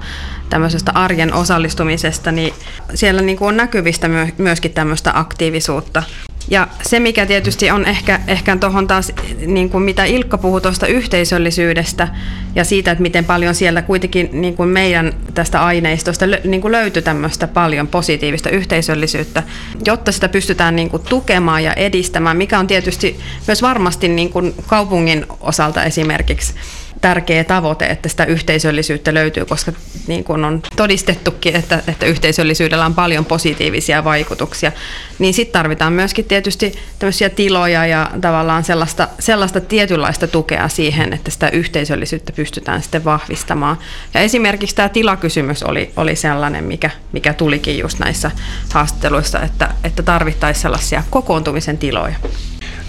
tämmöisestä 0.50 0.92
arjen 0.96 1.34
osallistumisesta, 1.34 2.32
niin 2.32 2.54
siellä 2.94 3.22
niin 3.22 3.38
kuin 3.38 3.48
on 3.48 3.58
näkyvistä 3.58 4.10
myöskin 4.38 4.74
tämmöistä 4.74 5.12
aktiivisuutta. 5.16 6.04
Ja 6.52 6.68
se, 6.82 7.00
mikä 7.00 7.26
tietysti 7.26 7.72
on 7.72 7.86
ehkä, 7.86 8.20
ehkä 8.28 8.58
tuohon 8.58 8.88
taas, 8.88 9.12
niin 9.48 9.70
kuin 9.70 9.84
mitä 9.84 10.06
Ilkka 10.06 10.38
puhui 10.38 10.62
tuosta 10.62 10.88
yhteisöllisyydestä 10.88 12.08
ja 12.56 12.64
siitä, 12.64 12.92
että 12.92 13.02
miten 13.02 13.26
paljon 13.26 13.56
siellä 13.56 13.82
kuitenkin 13.82 14.30
niin 14.32 14.56
kuin 14.56 14.70
meidän 14.70 15.14
tästä 15.34 15.66
aineistosta 15.66 16.26
niin 16.44 16.62
kuin 16.62 16.72
löytyy 16.72 17.02
tämmöistä 17.02 17.48
paljon 17.48 17.88
positiivista 17.88 18.50
yhteisöllisyyttä, 18.50 19.44
jotta 19.86 20.12
sitä 20.12 20.30
pystytään 20.30 20.76
niin 20.76 20.90
kuin 20.90 21.04
tukemaan 21.10 21.64
ja 21.64 21.74
edistämään, 21.74 22.38
mikä 22.38 22.60
on 22.60 22.68
tietysti 22.68 23.20
myös 23.48 23.62
varmasti 23.62 24.08
niin 24.08 24.30
kuin 24.30 24.54
kaupungin 24.68 25.26
osalta 25.40 25.84
esimerkiksi 25.84 26.54
tärkeä 27.02 27.44
tavoite, 27.44 27.86
että 27.86 28.10
sitä 28.10 28.26
yhteisöllisyyttä 28.26 29.14
löytyy, 29.14 29.46
koska 29.46 29.72
niin 30.08 30.24
kuin 30.24 30.46
on 30.46 30.62
todistettukin, 30.76 31.56
että, 31.56 31.84
että 31.88 32.06
yhteisöllisyydellä 32.06 32.86
on 32.86 32.96
paljon 32.96 33.26
positiivisia 33.26 34.04
vaikutuksia, 34.04 34.72
niin 35.20 35.34
sitten 35.34 35.54
tarvitaan 35.54 35.94
myöskin 35.94 36.26
tietysti 36.26 36.74
tämmöisiä 37.00 37.30
tiloja 37.30 37.86
ja 37.86 38.12
tavallaan 38.22 38.64
sellaista, 38.64 39.08
sellaista 39.20 39.62
tietynlaista 39.62 40.28
tukea 40.28 40.70
siihen, 40.70 41.14
että 41.14 41.32
sitä 41.32 41.50
yhteisöllisyyttä 41.50 42.32
pystytään 42.32 42.82
sitten 42.82 43.06
vahvistamaan. 43.06 43.78
Ja 44.14 44.20
esimerkiksi 44.20 44.76
tämä 44.76 44.90
tilakysymys 44.90 45.64
oli, 45.64 45.92
oli 45.98 46.16
sellainen, 46.16 46.64
mikä, 46.64 46.90
mikä 47.12 47.34
tulikin 47.34 47.80
just 47.80 48.00
näissä 48.00 48.32
haastatteluissa, 48.74 49.42
että, 49.42 49.74
että 49.84 50.04
tarvittaisiin 50.04 50.62
sellaisia 50.62 51.04
kokoontumisen 51.10 51.78
tiloja. 51.78 52.16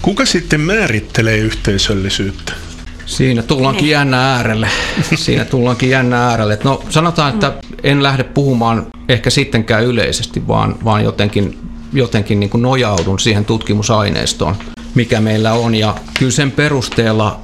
Kuka 0.01 0.25
sitten 0.25 0.61
määrittelee 0.61 1.37
yhteisöllisyyttä? 1.37 2.53
Siinä 3.05 3.43
tullaankin 3.43 3.83
niin. 3.83 3.91
jännä 3.91 4.33
äärelle. 4.35 4.67
Siinä 5.15 5.45
tullaankin 5.45 5.89
jännä 5.89 6.27
äärelle. 6.27 6.59
No 6.63 6.83
sanotaan, 6.89 7.33
että 7.33 7.53
en 7.83 8.03
lähde 8.03 8.23
puhumaan 8.23 8.87
ehkä 9.09 9.29
sittenkään 9.29 9.83
yleisesti, 9.83 10.47
vaan, 10.47 10.75
vaan 10.83 11.03
jotenkin, 11.03 11.59
jotenkin 11.93 12.39
niin 12.39 12.49
kuin 12.49 12.61
nojaudun 12.61 13.19
siihen 13.19 13.45
tutkimusaineistoon, 13.45 14.55
mikä 14.95 15.21
meillä 15.21 15.53
on. 15.53 15.75
Ja 15.75 15.95
kyllä 16.19 16.31
sen 16.31 16.51
perusteella 16.51 17.39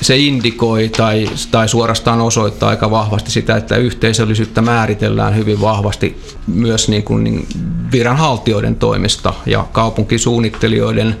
se 0.00 0.16
indikoi 0.16 0.88
tai, 0.88 1.28
tai 1.50 1.68
suorastaan 1.68 2.20
osoittaa 2.20 2.68
aika 2.68 2.90
vahvasti 2.90 3.30
sitä, 3.30 3.56
että 3.56 3.76
yhteisöllisyyttä 3.76 4.62
määritellään 4.62 5.36
hyvin 5.36 5.60
vahvasti 5.60 6.22
myös 6.46 6.88
niin 6.88 7.02
kuin 7.02 7.24
niin 7.24 7.46
viranhaltijoiden 7.92 8.76
toimesta 8.76 9.34
ja 9.46 9.66
kaupunkisuunnittelijoiden 9.72 11.16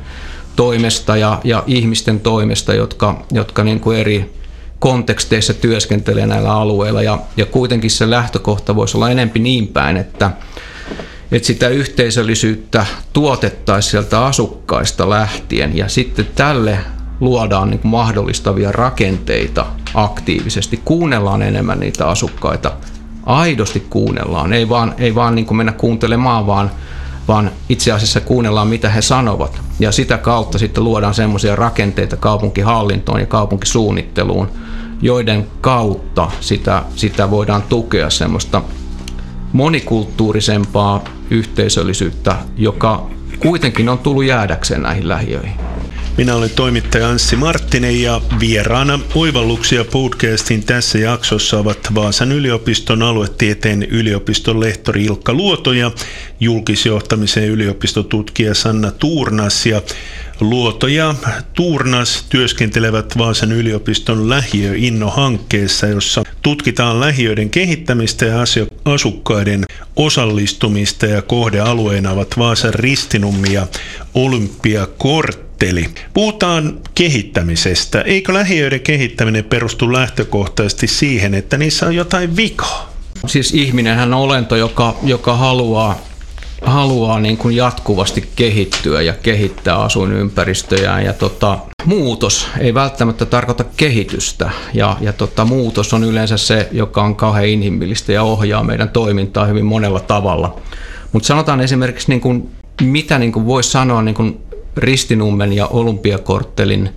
toimesta 0.56 1.16
ja, 1.16 1.40
ja 1.44 1.62
ihmisten 1.66 2.20
toimesta, 2.20 2.74
jotka, 2.74 3.24
jotka 3.32 3.64
niin 3.64 3.80
kuin 3.80 3.98
eri 3.98 4.36
konteksteissa 4.78 5.54
työskentelee 5.54 6.26
näillä 6.26 6.52
alueilla. 6.52 7.02
Ja, 7.02 7.18
ja 7.36 7.46
kuitenkin 7.46 7.90
se 7.90 8.10
lähtökohta 8.10 8.76
voisi 8.76 8.96
olla 8.96 9.10
enempi 9.10 9.38
niin 9.38 9.68
päin, 9.68 9.96
että, 9.96 10.30
että 11.32 11.46
sitä 11.46 11.68
yhteisöllisyyttä 11.68 12.86
tuotettaisiin 13.12 13.90
sieltä 13.90 14.24
asukkaista 14.24 15.10
lähtien. 15.10 15.76
Ja 15.76 15.88
sitten 15.88 16.28
tälle 16.34 16.78
luodaan 17.20 17.70
niin 17.70 17.80
mahdollistavia 17.82 18.72
rakenteita 18.72 19.66
aktiivisesti, 19.94 20.80
kuunnellaan 20.84 21.42
enemmän 21.42 21.80
niitä 21.80 22.06
asukkaita, 22.08 22.72
aidosti 23.26 23.86
kuunnellaan, 23.90 24.52
ei 24.52 24.68
vaan, 24.68 24.94
ei 24.98 25.14
vaan 25.14 25.34
niin 25.34 25.56
mennä 25.56 25.72
kuuntelemaan, 25.72 26.46
vaan 26.46 26.70
vaan 27.28 27.50
itse 27.68 27.92
asiassa 27.92 28.20
kuunnellaan, 28.20 28.68
mitä 28.68 28.88
he 28.88 29.02
sanovat. 29.02 29.60
Ja 29.78 29.92
sitä 29.92 30.18
kautta 30.18 30.58
sitten 30.58 30.84
luodaan 30.84 31.14
semmoisia 31.14 31.56
rakenteita 31.56 32.16
kaupunkihallintoon 32.16 33.20
ja 33.20 33.26
kaupunkisuunnitteluun, 33.26 34.48
joiden 35.02 35.46
kautta 35.60 36.30
sitä, 36.40 36.82
sitä 36.96 37.30
voidaan 37.30 37.62
tukea 37.62 38.10
semmoista 38.10 38.62
monikulttuurisempaa 39.52 41.04
yhteisöllisyyttä, 41.30 42.36
joka 42.56 43.06
kuitenkin 43.38 43.88
on 43.88 43.98
tullut 43.98 44.24
jäädäkseen 44.24 44.82
näihin 44.82 45.08
lähiöihin. 45.08 45.56
Minä 46.16 46.34
olen 46.34 46.50
toimittaja 46.50 47.08
Anssi 47.08 47.36
Marttinen 47.36 48.02
ja 48.02 48.20
vieraana 48.40 49.00
Oivalluksia 49.14 49.84
podcastin 49.84 50.64
tässä 50.64 50.98
jaksossa 50.98 51.58
ovat 51.58 51.78
Vaasan 51.94 52.32
yliopiston 52.32 53.02
aluetieteen 53.02 53.82
yliopiston 53.82 54.60
lehtori 54.60 55.04
Ilkka 55.04 55.32
Luoto 55.34 55.72
ja 55.72 55.90
julkisjohtamisen 56.40 57.48
yliopistotutkija 57.48 58.54
Sanna 58.54 58.90
Tuurnas. 58.90 59.66
Ja 59.66 59.82
Luoto 60.40 60.86
ja 60.86 61.14
Tuurnas 61.54 62.24
työskentelevät 62.28 63.18
Vaasan 63.18 63.52
yliopiston 63.52 64.28
lähiöinno-hankkeessa, 64.28 65.86
jossa 65.86 66.22
tutkitaan 66.42 67.00
lähiöiden 67.00 67.50
kehittämistä 67.50 68.26
ja 68.26 68.36
asukkaiden 68.84 69.64
osallistumista. 69.96 71.06
Ja 71.06 71.22
kohdealueena 71.22 72.10
ovat 72.10 72.38
Vaasan 72.38 72.74
ristinummi 72.74 73.52
ja 73.52 73.66
Olympiakortti 74.14 75.45
ajatteli. 75.64 75.88
Puhutaan 76.14 76.80
kehittämisestä. 76.94 78.00
Eikö 78.00 78.34
lähiöiden 78.34 78.80
kehittäminen 78.80 79.44
perustu 79.44 79.92
lähtökohtaisesti 79.92 80.86
siihen, 80.86 81.34
että 81.34 81.56
niissä 81.56 81.86
on 81.86 81.94
jotain 81.94 82.36
vikaa? 82.36 82.92
Siis 83.26 83.54
ihminenhän 83.54 84.14
on 84.14 84.20
olento, 84.20 84.56
joka, 84.56 84.96
joka 85.02 85.36
haluaa, 85.36 85.98
haluaa 86.62 87.20
niin 87.20 87.36
kuin 87.36 87.56
jatkuvasti 87.56 88.28
kehittyä 88.36 89.02
ja 89.02 89.12
kehittää 89.12 89.76
asuinympäristöjään. 89.76 91.04
Ja 91.04 91.12
tota, 91.12 91.58
muutos 91.84 92.46
ei 92.58 92.74
välttämättä 92.74 93.24
tarkoita 93.24 93.64
kehitystä. 93.76 94.50
Ja, 94.74 94.96
ja 95.00 95.12
tota, 95.12 95.44
muutos 95.44 95.94
on 95.94 96.04
yleensä 96.04 96.36
se, 96.36 96.68
joka 96.72 97.02
on 97.02 97.16
kauhean 97.16 97.46
inhimillistä 97.46 98.12
ja 98.12 98.22
ohjaa 98.22 98.62
meidän 98.62 98.88
toimintaa 98.88 99.46
hyvin 99.46 99.66
monella 99.66 100.00
tavalla. 100.00 100.60
Mutta 101.12 101.26
sanotaan 101.26 101.60
esimerkiksi, 101.60 102.08
niin 102.08 102.20
kuin, 102.20 102.50
mitä 102.82 103.18
niin 103.18 103.32
kuin 103.32 103.46
voisi 103.46 103.70
sanoa 103.70 104.02
niin 104.02 104.14
kuin 104.14 104.45
Ristinummen 104.76 105.52
ja 105.52 105.66
Olympiakorttelin 105.66 106.90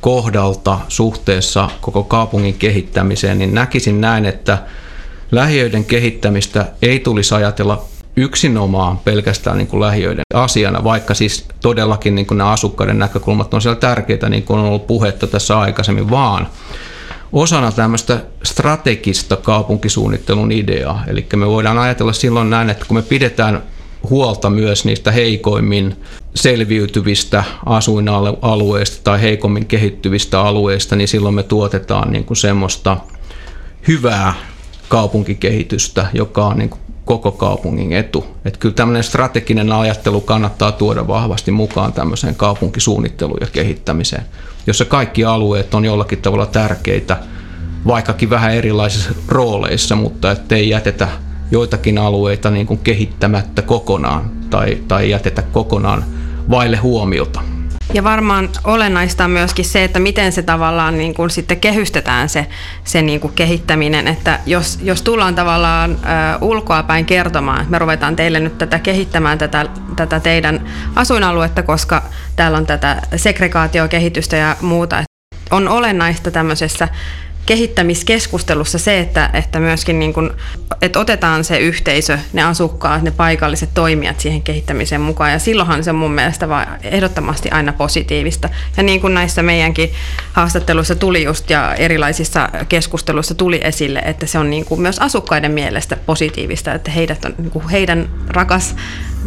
kohdalta 0.00 0.78
suhteessa 0.88 1.70
koko 1.80 2.02
kaupungin 2.04 2.54
kehittämiseen, 2.54 3.38
niin 3.38 3.54
näkisin 3.54 4.00
näin, 4.00 4.26
että 4.26 4.58
lähiöiden 5.32 5.84
kehittämistä 5.84 6.66
ei 6.82 7.00
tulisi 7.00 7.34
ajatella 7.34 7.84
yksinomaan 8.16 8.98
pelkästään 8.98 9.58
niin 9.58 9.66
kuin 9.66 9.80
lähiöiden 9.80 10.22
asiana, 10.34 10.84
vaikka 10.84 11.14
siis 11.14 11.44
todellakin 11.60 12.14
niin 12.14 12.26
kuin 12.26 12.38
nämä 12.38 12.50
asukkaiden 12.50 12.98
näkökulmat 12.98 13.54
on 13.54 13.62
siellä 13.62 13.80
tärkeitä, 13.80 14.28
niin 14.28 14.42
kuin 14.42 14.60
on 14.60 14.66
ollut 14.66 14.86
puhetta 14.86 15.26
tässä 15.26 15.58
aikaisemmin, 15.58 16.10
vaan 16.10 16.48
osana 17.32 17.72
tämmöistä 17.72 18.20
strategista 18.42 19.36
kaupunkisuunnittelun 19.36 20.52
ideaa. 20.52 21.04
Eli 21.06 21.26
me 21.36 21.46
voidaan 21.46 21.78
ajatella 21.78 22.12
silloin 22.12 22.50
näin, 22.50 22.70
että 22.70 22.84
kun 22.84 22.96
me 22.96 23.02
pidetään 23.02 23.62
huolta 24.10 24.50
myös 24.50 24.84
niistä 24.84 25.10
heikoimmin 25.10 25.96
selviytyvistä 26.34 27.44
asuinalueista 27.66 29.00
tai 29.04 29.20
heikommin 29.20 29.66
kehittyvistä 29.66 30.40
alueista, 30.40 30.96
niin 30.96 31.08
silloin 31.08 31.34
me 31.34 31.42
tuotetaan 31.42 32.12
niin 32.12 32.24
kuin 32.24 32.36
semmoista 32.36 32.96
hyvää 33.88 34.34
kaupunkikehitystä, 34.88 36.06
joka 36.14 36.46
on 36.46 36.58
niin 36.58 36.70
kuin 36.70 36.80
koko 37.04 37.32
kaupungin 37.32 37.92
etu. 37.92 38.26
Että 38.44 38.58
kyllä 38.58 38.74
tämmöinen 38.74 39.04
strateginen 39.04 39.72
ajattelu 39.72 40.20
kannattaa 40.20 40.72
tuoda 40.72 41.08
vahvasti 41.08 41.50
mukaan 41.50 41.92
tämmöiseen 41.92 42.34
kaupunkisuunnitteluun 42.34 43.38
ja 43.40 43.46
kehittämiseen, 43.46 44.22
jossa 44.66 44.84
kaikki 44.84 45.24
alueet 45.24 45.74
on 45.74 45.84
jollakin 45.84 46.22
tavalla 46.22 46.46
tärkeitä, 46.46 47.16
vaikkakin 47.86 48.30
vähän 48.30 48.54
erilaisissa 48.54 49.10
rooleissa, 49.28 49.96
mutta 49.96 50.30
ettei 50.30 50.68
jätetä 50.68 51.08
joitakin 51.50 51.98
alueita 51.98 52.50
niin 52.50 52.66
kuin 52.66 52.80
kehittämättä 52.80 53.62
kokonaan 53.62 54.30
tai, 54.50 54.78
tai 54.88 55.10
jätetä 55.10 55.42
kokonaan 55.42 56.04
vaille 56.50 56.76
huomiota. 56.76 57.40
Ja 57.94 58.04
varmaan 58.04 58.48
olennaista 58.64 59.24
on 59.24 59.30
myöskin 59.30 59.64
se, 59.64 59.84
että 59.84 59.98
miten 59.98 60.32
se 60.32 60.42
tavallaan 60.42 60.98
niin 60.98 61.14
kuin 61.14 61.30
sitten 61.30 61.60
kehystetään 61.60 62.28
se, 62.28 62.46
se 62.84 63.02
niin 63.02 63.20
kuin 63.20 63.32
kehittäminen, 63.32 64.08
että 64.08 64.40
jos, 64.46 64.78
jos 64.82 65.02
tullaan 65.02 65.34
tavallaan 65.34 65.98
ulkoapäin 66.40 67.04
kertomaan, 67.04 67.58
että 67.60 67.70
me 67.70 67.78
ruvetaan 67.78 68.16
teille 68.16 68.40
nyt 68.40 68.58
tätä 68.58 68.78
kehittämään 68.78 69.38
tätä, 69.38 69.66
tätä 69.96 70.20
teidän 70.20 70.66
asuinaluetta, 70.96 71.62
koska 71.62 72.02
täällä 72.36 72.58
on 72.58 72.66
tätä 72.66 73.02
segregaatiokehitystä 73.16 74.36
ja 74.36 74.56
muuta, 74.60 75.02
on 75.50 75.68
olennaista 75.68 76.30
tämmöisessä 76.30 76.88
kehittämiskeskustelussa 77.46 78.78
se, 78.78 79.00
että, 79.00 79.30
että 79.32 79.60
myöskin 79.60 79.98
niin 79.98 80.12
kuin, 80.12 80.30
että 80.82 81.00
otetaan 81.00 81.44
se 81.44 81.58
yhteisö, 81.58 82.18
ne 82.32 82.42
asukkaat, 82.42 83.02
ne 83.02 83.10
paikalliset 83.10 83.70
toimijat 83.74 84.20
siihen 84.20 84.42
kehittämiseen 84.42 85.00
mukaan. 85.00 85.32
Ja 85.32 85.38
silloinhan 85.38 85.84
se 85.84 85.90
on 85.90 85.96
mun 85.96 86.12
mielestä 86.12 86.48
vaan 86.48 86.66
ehdottomasti 86.82 87.50
aina 87.50 87.72
positiivista. 87.72 88.48
Ja 88.76 88.82
niin 88.82 89.00
kuin 89.00 89.14
näissä 89.14 89.42
meidänkin 89.42 89.92
haastatteluissa 90.32 90.94
tuli 90.94 91.22
just 91.22 91.50
ja 91.50 91.74
erilaisissa 91.74 92.48
keskusteluissa 92.68 93.34
tuli 93.34 93.60
esille, 93.64 93.98
että 93.98 94.26
se 94.26 94.38
on 94.38 94.50
niin 94.50 94.64
kuin 94.64 94.80
myös 94.80 94.98
asukkaiden 94.98 95.52
mielestä 95.52 95.96
positiivista, 95.96 96.74
että 96.74 96.90
heidät 96.90 97.24
on, 97.24 97.34
niin 97.38 97.68
heidän 97.68 98.08
rakas 98.28 98.76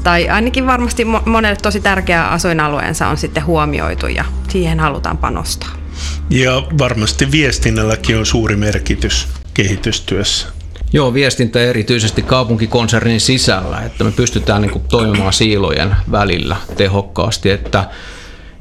tai 0.03 0.29
ainakin 0.29 0.65
varmasti 0.65 1.05
monelle 1.25 1.57
tosi 1.61 1.79
tärkeä 1.79 2.27
asuinalueensa 2.27 3.07
on 3.07 3.17
sitten 3.17 3.45
huomioitu 3.45 4.07
ja 4.07 4.25
siihen 4.47 4.79
halutaan 4.79 5.17
panostaa. 5.17 5.82
Ja 6.29 6.63
varmasti 6.77 7.31
viestinnälläkin 7.31 8.17
on 8.17 8.25
suuri 8.25 8.55
merkitys 8.55 9.27
kehitystyössä. 9.53 10.47
Joo, 10.93 11.13
viestintä 11.13 11.59
erityisesti 11.59 12.21
kaupunkikonsernin 12.21 13.21
sisällä, 13.21 13.81
että 13.81 14.03
me 14.03 14.11
pystytään 14.11 14.61
niin 14.61 14.71
kuin 14.71 14.85
toimimaan 14.89 15.33
siilojen 15.33 15.95
välillä 16.11 16.55
tehokkaasti, 16.77 17.49
että, 17.49 17.89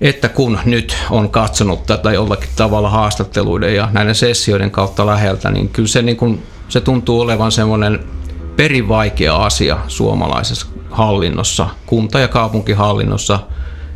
että 0.00 0.28
kun 0.28 0.58
nyt 0.64 0.96
on 1.10 1.30
katsonut 1.30 1.86
tätä 1.86 2.12
jollakin 2.12 2.50
tavalla 2.56 2.90
haastatteluiden 2.90 3.74
ja 3.74 3.88
näiden 3.92 4.14
sessioiden 4.14 4.70
kautta 4.70 5.06
läheltä, 5.06 5.50
niin 5.50 5.68
kyllä 5.68 5.88
se, 5.88 6.02
niin 6.02 6.16
kuin, 6.16 6.42
se 6.68 6.80
tuntuu 6.80 7.20
olevan 7.20 7.52
semmoinen 7.52 7.98
perivaikea 8.56 9.36
asia 9.36 9.78
suomalaisessa 9.88 10.66
hallinnossa, 10.90 11.68
kunta- 11.86 12.20
ja 12.20 12.28
kaupunkihallinnossa– 12.28 13.38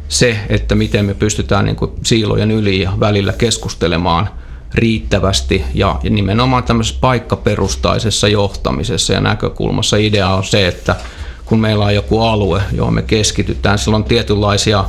se, 0.08 0.38
että 0.48 0.74
miten 0.74 1.04
me 1.04 1.14
pystytään 1.14 1.64
niin 1.64 1.76
kuin 1.76 1.90
siilojen 2.04 2.50
yli 2.50 2.80
ja 2.80 2.92
välillä 3.00 3.32
keskustelemaan 3.32 4.28
riittävästi 4.74 5.64
ja 5.74 6.00
nimenomaan 6.10 6.64
tämmöisessä 6.64 7.00
paikkaperustaisessa 7.00 8.28
johtamisessa 8.28 9.12
ja 9.12 9.20
näkökulmassa 9.20 9.96
idea 9.96 10.28
on 10.28 10.44
se, 10.44 10.68
että 10.68 10.96
kun 11.44 11.60
meillä 11.60 11.84
on 11.84 11.94
joku 11.94 12.20
alue, 12.20 12.62
johon 12.72 12.94
me 12.94 13.02
keskitytään, 13.02 13.78
sillä 13.78 13.96
on 13.96 14.04
tietynlaisia 14.04 14.84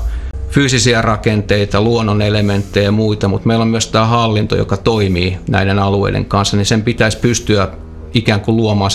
fyysisiä 0.50 1.02
rakenteita, 1.02 1.82
luonnon 1.82 2.22
elementtejä 2.22 2.84
ja 2.84 2.92
muita, 2.92 3.28
mutta 3.28 3.48
meillä 3.48 3.62
on 3.62 3.68
myös 3.68 3.88
tämä 3.88 4.06
hallinto, 4.06 4.56
joka 4.56 4.78
toimii 4.78 5.38
näiden 5.50 5.80
alueiden 5.80 6.26
kanssa, 6.26 6.58
niin 6.58 6.66
sen 6.66 6.84
pitäisi 6.84 7.18
pystyä 7.18 7.68
ikään 8.14 8.42
kuin 8.42 8.58
luomaan 8.58 8.92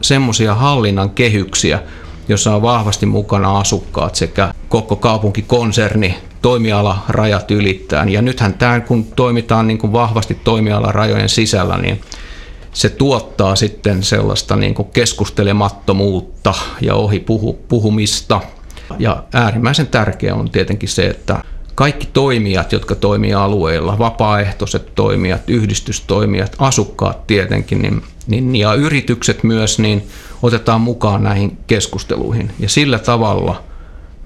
semmoisia 0.00 0.54
hallinnan 0.54 1.10
kehyksiä, 1.10 1.82
jossa 2.28 2.54
on 2.54 2.62
vahvasti 2.62 3.06
mukana 3.06 3.58
asukkaat 3.58 4.14
sekä 4.14 4.54
koko 4.70 4.96
kaupunkikonserni 4.96 6.18
toimiala 6.42 7.04
rajat 7.08 7.50
ylittäen. 7.50 8.08
Ja 8.08 8.22
nythän 8.22 8.54
tämä, 8.54 8.80
kun 8.80 9.04
toimitaan 9.04 9.66
niin 9.66 9.78
kuin 9.78 9.92
vahvasti 9.92 10.38
toimialarajojen 10.44 11.28
sisällä, 11.28 11.78
niin 11.78 12.00
se 12.72 12.88
tuottaa 12.88 13.56
sitten 13.56 14.02
sellaista 14.02 14.56
niin 14.56 14.74
kuin 14.74 14.88
keskustelemattomuutta 14.92 16.54
ja 16.80 16.94
ohi 16.94 17.20
puhu, 17.20 17.58
puhumista. 17.68 18.40
Ja 18.98 19.22
äärimmäisen 19.32 19.86
tärkeää 19.86 20.34
on 20.34 20.50
tietenkin 20.50 20.88
se, 20.88 21.06
että 21.06 21.44
kaikki 21.74 22.08
toimijat, 22.12 22.72
jotka 22.72 22.94
toimii 22.94 23.34
alueilla, 23.34 23.98
vapaaehtoiset 23.98 24.94
toimijat, 24.94 25.50
yhdistystoimijat, 25.50 26.56
asukkaat 26.58 27.26
tietenkin, 27.26 27.82
niin, 27.82 28.02
niin, 28.26 28.56
ja 28.56 28.74
yritykset 28.74 29.44
myös, 29.44 29.78
niin 29.78 30.08
otetaan 30.42 30.80
mukaan 30.80 31.22
näihin 31.24 31.58
keskusteluihin. 31.66 32.50
Ja 32.58 32.68
sillä 32.68 32.98
tavalla 32.98 33.69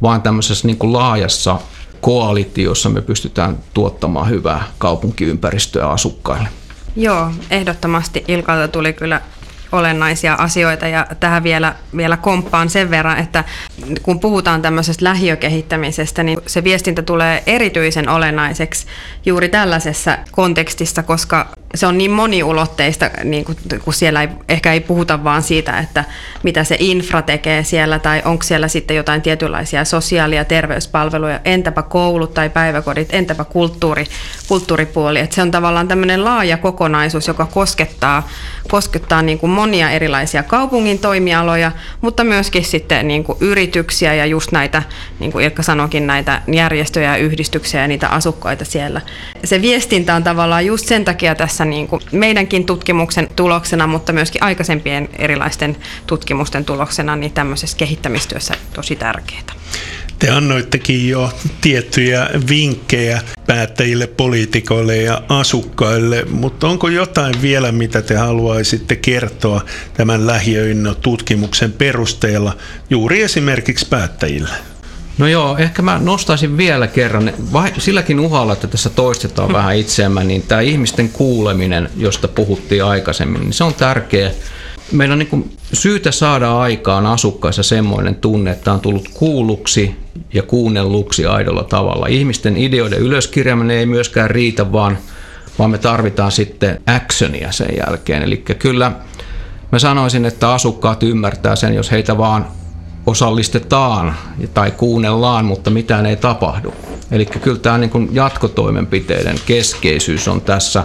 vain 0.02 0.22
tämmöisessä 0.22 0.66
niin 0.66 0.78
kuin 0.78 0.92
laajassa 0.92 1.59
koalitiossa 2.00 2.88
me 2.88 3.00
pystytään 3.00 3.59
tuottamaan 3.74 4.28
hyvää 4.30 4.64
kaupunkiympäristöä 4.78 5.88
asukkaille. 5.88 6.48
Joo, 6.96 7.30
ehdottomasti 7.50 8.24
Ilkalta 8.28 8.68
tuli 8.68 8.92
kyllä 8.92 9.20
olennaisia 9.72 10.35
asioita 10.35 10.88
ja 10.88 11.07
tähän 11.20 11.42
vielä, 11.42 11.74
vielä 11.96 12.16
komppaan 12.16 12.70
sen 12.70 12.90
verran, 12.90 13.18
että 13.18 13.44
kun 14.02 14.20
puhutaan 14.20 14.62
tämmöisestä 14.62 15.04
lähiökehittämisestä, 15.04 16.22
niin 16.22 16.38
se 16.46 16.64
viestintä 16.64 17.02
tulee 17.02 17.42
erityisen 17.46 18.09
olennaiseksi 18.09 18.87
juuri 19.26 19.48
tällaisessa 19.48 20.18
kontekstissa, 20.33 21.02
koska 21.02 21.48
se 21.74 21.87
on 21.87 21.98
niin 21.98 22.10
moniulotteista, 22.10 23.10
niin 23.24 23.44
kun, 23.44 23.56
kun 23.84 23.94
siellä 23.94 24.22
ei, 24.22 24.28
ehkä 24.48 24.72
ei 24.72 24.80
puhuta 24.80 25.24
vaan 25.24 25.42
siitä, 25.42 25.78
että 25.78 26.04
mitä 26.42 26.64
se 26.64 26.76
infra 26.78 27.22
tekee 27.22 27.64
siellä 27.64 27.98
tai 27.98 28.22
onko 28.24 28.42
siellä 28.42 28.68
sitten 28.68 28.96
jotain 28.96 29.22
tietynlaisia 29.22 29.84
sosiaali- 29.84 30.37
ja 30.37 30.44
terveyspalveluja, 30.44 31.40
entäpä 31.44 31.82
koulut 31.82 32.34
tai 32.34 32.50
päiväkodit, 32.50 33.08
entäpä 33.12 33.44
kulttuuri, 33.44 34.06
kulttuuripuoli. 34.48 35.20
Että 35.20 35.34
se 35.34 35.42
on 35.42 35.50
tavallaan 35.50 35.88
tämmöinen 35.88 36.24
laaja 36.24 36.56
kokonaisuus, 36.56 37.28
joka 37.28 37.46
koskettaa, 37.46 38.28
koskettaa 38.68 39.22
niin 39.22 39.38
kuin 39.38 39.50
monia 39.50 39.90
erilaisia 39.90 40.42
kaupungin 40.42 40.98
toimialoja, 40.98 41.72
mutta 42.00 42.24
myöskin 42.24 42.64
sitten 42.64 43.08
niin 43.08 43.24
kuin 43.24 43.38
yrityksiä 43.40 44.14
ja 44.14 44.26
just 44.26 44.52
näitä, 44.52 44.82
niin 45.18 45.32
kuin 45.32 45.44
Ilkka 45.44 45.62
sanoikin, 45.62 46.06
näitä 46.06 46.42
järjestöjä 46.52 47.10
ja 47.10 47.16
yhdistyksiä 47.16 47.80
ja 47.80 47.88
niitä 47.88 48.08
asukkaita 48.08 48.64
siellä. 48.64 49.00
Se 49.44 49.62
viestintä 49.62 50.14
on 50.14 50.24
tavallaan 50.24 50.66
just 50.66 50.87
sen 50.87 51.04
takia 51.04 51.34
tässä 51.34 51.63
tässä 51.64 51.70
niin 51.70 51.88
kuin 51.88 52.03
meidänkin 52.12 52.66
tutkimuksen 52.66 53.29
tuloksena, 53.37 53.87
mutta 53.87 54.12
myöskin 54.12 54.42
aikaisempien 54.42 55.09
erilaisten 55.18 55.77
tutkimusten 56.07 56.64
tuloksena, 56.64 57.16
niin 57.16 57.33
tämmöisessä 57.33 57.77
kehittämistyössä 57.77 58.55
tosi 58.72 58.96
tärkeää. 58.96 59.55
Te 60.18 60.31
annoittekin 60.31 61.09
jo 61.09 61.31
tiettyjä 61.61 62.31
vinkkejä 62.48 63.22
päättäjille, 63.46 64.07
poliitikoille 64.07 64.96
ja 64.96 65.22
asukkaille, 65.29 66.24
mutta 66.24 66.68
onko 66.68 66.88
jotain 66.88 67.42
vielä, 67.42 67.72
mitä 67.72 68.03
te 68.03 68.14
haluaisitte 68.14 68.96
kertoa 68.96 69.64
tämän 69.94 70.27
lähiöinno-tutkimuksen 70.27 71.72
perusteella 71.72 72.57
juuri 72.90 73.22
esimerkiksi 73.22 73.87
päättäjille? 73.88 74.73
No 75.18 75.27
joo, 75.27 75.57
ehkä 75.59 75.83
mä 75.83 75.98
nostaisin 76.03 76.57
vielä 76.57 76.87
kerran, 76.87 77.33
vai, 77.53 77.72
silläkin 77.79 78.20
uhalla, 78.20 78.53
että 78.53 78.66
tässä 78.66 78.90
toistetaan 78.90 79.48
hmm. 79.48 79.57
vähän 79.57 79.77
itseämme, 79.77 80.24
niin 80.24 80.42
tämä 80.42 80.61
ihmisten 80.61 81.09
kuuleminen, 81.09 81.90
josta 81.96 82.29
puhuttiin 82.29 82.85
aikaisemmin, 82.85 83.40
niin 83.40 83.53
se 83.53 83.64
on 83.64 83.74
tärkeä. 83.74 84.31
Meillä 84.92 85.12
on 85.12 85.18
niin 85.18 85.57
syytä 85.72 86.12
saada 86.12 86.59
aikaan 86.59 87.07
asukkaissa 87.07 87.62
semmoinen 87.62 88.14
tunne, 88.14 88.50
että 88.50 88.72
on 88.72 88.81
tullut 88.81 89.09
kuulluksi 89.14 89.96
ja 90.35 90.42
kuunnelluksi 90.42 91.27
aidolla 91.27 91.64
tavalla. 91.64 92.07
Ihmisten 92.07 92.57
ideoiden 92.57 92.98
ylöskirjaaminen 92.98 93.77
ei 93.77 93.87
myöskään 93.87 94.31
riitä, 94.31 94.72
vaan, 94.72 94.98
vaan 95.59 95.70
me 95.70 95.79
tarvitaan 95.79 96.33
sitten 96.33 96.81
actionia 96.87 97.53
sen 97.53 97.77
jälkeen. 97.87 98.22
Eli 98.22 98.37
kyllä 98.37 98.92
mä 99.72 99.79
sanoisin, 99.79 100.24
että 100.24 100.53
asukkaat 100.53 101.03
ymmärtää 101.03 101.57
sen, 101.57 101.74
jos 101.74 101.90
heitä 101.90 102.18
vaan 102.18 102.46
osallistetaan 103.06 104.14
tai 104.54 104.70
kuunnellaan, 104.70 105.44
mutta 105.44 105.70
mitään 105.70 106.06
ei 106.06 106.16
tapahdu. 106.16 106.74
Eli 107.10 107.26
kyllä 107.26 107.58
tämä 107.58 107.78
niin 107.78 107.90
kuin 107.90 108.08
jatkotoimenpiteiden 108.12 109.36
keskeisyys 109.46 110.28
on 110.28 110.40
tässä 110.40 110.84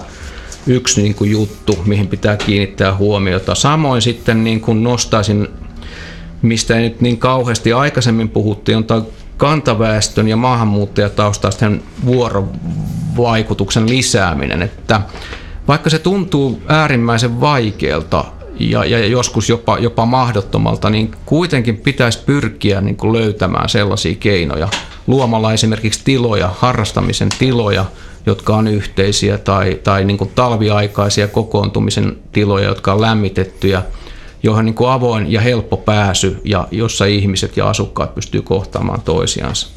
yksi 0.68 1.02
niin 1.02 1.16
kuin 1.16 1.32
juttu, 1.32 1.78
mihin 1.86 2.08
pitää 2.08 2.38
kiinnittää 2.38 2.96
huomiota. 2.96 3.56
Samoin 3.56 4.02
sitten 4.02 4.44
niin 4.44 4.62
kuin 4.62 4.84
nostaisin, 4.84 5.48
mistä 6.42 6.76
ei 6.76 6.82
nyt 6.82 7.02
niin 7.02 7.18
kauheasti 7.18 7.74
aikaisemmin 7.74 8.30
puhuttiin, 8.30 8.78
on 8.78 8.84
tämä 8.84 9.02
kantaväestön 9.38 10.28
ja 10.28 10.38
maahanmuuttajataustaisten 10.38 11.84
vuorovaikutuksen 12.06 13.90
lisääminen. 13.90 14.62
Että 14.62 15.02
vaikka 15.68 15.90
se 15.90 16.00
tuntuu 16.00 16.62
äärimmäisen 16.68 17.42
vaikealta 17.42 18.26
ja, 18.60 18.86
ja 18.86 19.08
joskus 19.08 19.50
jopa, 19.50 19.78
jopa 19.78 20.06
mahdottomalta, 20.06 20.90
niin 20.90 21.12
kuitenkin 21.26 21.78
pitäisi 21.78 22.20
pyrkiä 22.26 22.82
niin 22.82 22.98
kuin 22.98 23.14
löytämään 23.14 23.70
sellaisia 23.70 24.16
keinoja 24.16 24.68
luomalla 25.08 25.54
esimerkiksi 25.54 26.02
tiloja, 26.04 26.50
harrastamisen 26.58 27.30
tiloja, 27.40 27.86
jotka 28.26 28.56
on 28.56 28.68
yhteisiä 28.68 29.38
tai, 29.38 29.80
tai 29.84 30.06
niin 30.06 30.18
kuin 30.18 30.32
talviaikaisia 30.36 31.28
kokoontumisen 31.28 32.18
tiloja, 32.32 32.68
jotka 32.68 32.94
on 32.94 33.02
lämmitettyjä 33.02 33.84
johon 34.44 34.66
niin 34.66 34.76
kuin 34.76 34.90
avoin 34.90 35.32
ja 35.32 35.42
helppo 35.42 35.78
pääsy 35.78 36.42
ja 36.44 36.68
jossa 36.72 37.06
ihmiset 37.06 37.58
ja 37.58 37.70
asukkaat 37.70 38.16
pystyy 38.16 38.42
kohtaamaan 38.42 39.02
toisiansa. 39.02 39.68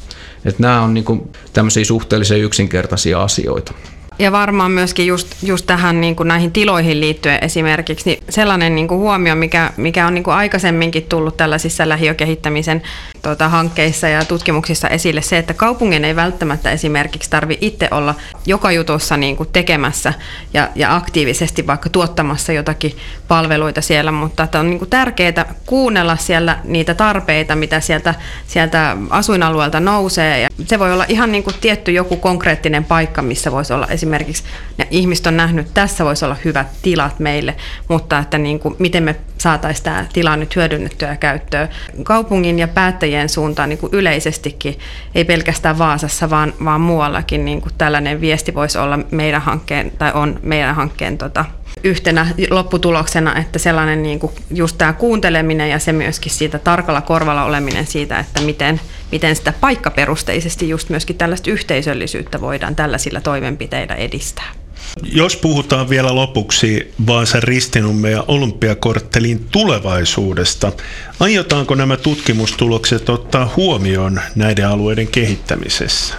Että 0.45 0.61
nämä 0.61 0.81
on 0.81 0.93
niin 0.93 1.03
kuin 1.03 1.29
tämmöisiä 1.53 1.85
suhteellisen 1.85 2.41
yksinkertaisia 2.41 3.23
asioita. 3.23 3.73
Ja 4.19 4.31
varmaan 4.31 4.71
myöskin 4.71 5.07
just, 5.07 5.27
just 5.43 5.65
tähän 5.65 6.01
niin 6.01 6.15
kuin 6.15 6.27
näihin 6.27 6.51
tiloihin 6.51 6.99
liittyen 6.99 7.43
esimerkiksi 7.43 8.09
niin 8.09 8.23
sellainen 8.29 8.75
niin 8.75 8.87
kuin 8.87 8.99
huomio, 8.99 9.35
mikä, 9.35 9.69
mikä 9.77 10.07
on 10.07 10.13
niin 10.13 10.23
kuin 10.23 10.35
aikaisemminkin 10.35 11.03
tullut 11.03 11.37
tällaisissa 11.37 11.89
lähiökehittämisen 11.89 12.81
tuota, 13.23 13.49
hankkeissa 13.49 14.07
ja 14.07 14.25
tutkimuksissa 14.25 14.87
esille, 14.87 15.21
se, 15.21 15.37
että 15.37 15.53
kaupungin 15.53 16.05
ei 16.05 16.15
välttämättä 16.15 16.71
esimerkiksi 16.71 17.29
tarvi 17.29 17.57
itse 17.61 17.87
olla 17.91 18.15
joka 18.45 18.71
jutussa 18.71 19.17
niin 19.17 19.37
kuin 19.37 19.49
tekemässä 19.53 20.13
ja, 20.53 20.69
ja 20.75 20.95
aktiivisesti 20.95 21.67
vaikka 21.67 21.89
tuottamassa 21.89 22.53
jotakin 22.53 22.97
palveluita 23.27 23.81
siellä, 23.81 24.11
mutta 24.11 24.43
että 24.43 24.59
on 24.59 24.69
niin 24.69 24.79
kuin 24.79 24.89
tärkeää 24.89 25.55
kuunnella 25.65 26.17
siellä 26.17 26.59
niitä 26.63 26.93
tarpeita, 26.93 27.55
mitä 27.55 27.79
sieltä, 27.79 28.15
sieltä 28.47 28.97
asuinalueelta 29.09 29.79
nousee. 29.79 30.39
Ja 30.39 30.49
se 30.65 30.79
voi 30.79 30.93
olla 30.93 31.05
ihan 31.07 31.31
niin 31.31 31.43
kuin 31.43 31.55
tietty 31.61 31.91
joku 31.91 32.17
konkreettinen 32.17 32.83
paikka, 32.83 33.21
missä 33.21 33.51
voisi 33.51 33.73
olla 33.73 33.87
esimerkiksi 33.87 34.43
ne 34.77 34.87
ihmiset 34.91 35.27
on 35.27 35.37
nähnyt, 35.37 35.67
tässä 35.73 36.05
voisi 36.05 36.25
olla 36.25 36.37
hyvät 36.45 36.67
tilat 36.81 37.19
meille, 37.19 37.55
mutta 37.87 38.19
että 38.19 38.37
niin 38.37 38.59
kuin, 38.59 38.75
miten 38.79 39.03
me 39.03 39.15
saataisiin 39.43 39.83
tämä 39.83 40.05
tila 40.13 40.37
nyt 40.37 40.55
hyödynnettyä 40.55 41.15
käyttöön 41.15 41.69
kaupungin 42.03 42.59
ja 42.59 42.67
päättäjien 42.67 43.29
suuntaan 43.29 43.69
niin 43.69 43.79
kuin 43.79 43.93
yleisestikin, 43.93 44.79
ei 45.15 45.25
pelkästään 45.25 45.77
Vaasassa, 45.77 46.29
vaan, 46.29 46.53
vaan 46.65 46.81
muuallakin 46.81 47.45
niin 47.45 47.61
kuin 47.61 47.73
tällainen 47.77 48.21
viesti 48.21 48.55
voisi 48.55 48.77
olla 48.77 48.99
meidän 49.11 49.41
hankkeen, 49.41 49.91
tai 49.97 50.11
on 50.13 50.39
meidän 50.43 50.75
hankkeen 50.75 51.17
tota, 51.17 51.45
yhtenä 51.83 52.27
lopputuloksena, 52.49 53.35
että 53.35 53.59
sellainen 53.59 54.03
niin 54.03 54.19
kuin 54.19 54.33
just 54.51 54.77
tämä 54.77 54.93
kuunteleminen 54.93 55.69
ja 55.69 55.79
se 55.79 55.91
myöskin 55.91 56.31
siitä 56.31 56.59
tarkalla 56.59 57.01
korvalla 57.01 57.43
oleminen 57.43 57.87
siitä, 57.87 58.19
että 58.19 58.41
miten, 58.41 58.81
miten 59.11 59.35
sitä 59.35 59.53
paikkaperusteisesti 59.61 60.69
just 60.69 60.89
myöskin 60.89 61.17
tällaista 61.17 61.51
yhteisöllisyyttä 61.51 62.41
voidaan 62.41 62.75
tällaisilla 62.75 63.21
toimenpiteillä 63.21 63.95
edistää. 63.95 64.62
Jos 65.03 65.35
puhutaan 65.35 65.89
vielä 65.89 66.15
lopuksi 66.15 66.93
Vaasan 67.07 67.43
ristinumme 67.43 68.11
ja 68.11 68.23
olympiakorttelin 68.27 69.45
tulevaisuudesta, 69.51 70.71
aiotaanko 71.19 71.75
nämä 71.75 71.97
tutkimustulokset 71.97 73.09
ottaa 73.09 73.53
huomioon 73.55 74.21
näiden 74.35 74.67
alueiden 74.67 75.07
kehittämisessä? 75.07 76.15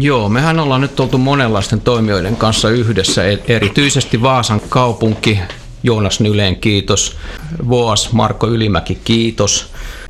Joo, 0.00 0.28
mehän 0.28 0.60
ollaan 0.60 0.80
nyt 0.80 1.00
oltu 1.00 1.18
monenlaisten 1.18 1.80
toimijoiden 1.80 2.36
kanssa 2.36 2.70
yhdessä, 2.70 3.22
erityisesti 3.48 4.22
Vaasan 4.22 4.60
kaupunki, 4.68 5.38
Joonas 5.82 6.20
Nyleen 6.20 6.56
kiitos, 6.56 7.16
Voas 7.68 8.12
Marko 8.12 8.48
Ylimäki 8.48 8.98
kiitos. 9.04 9.66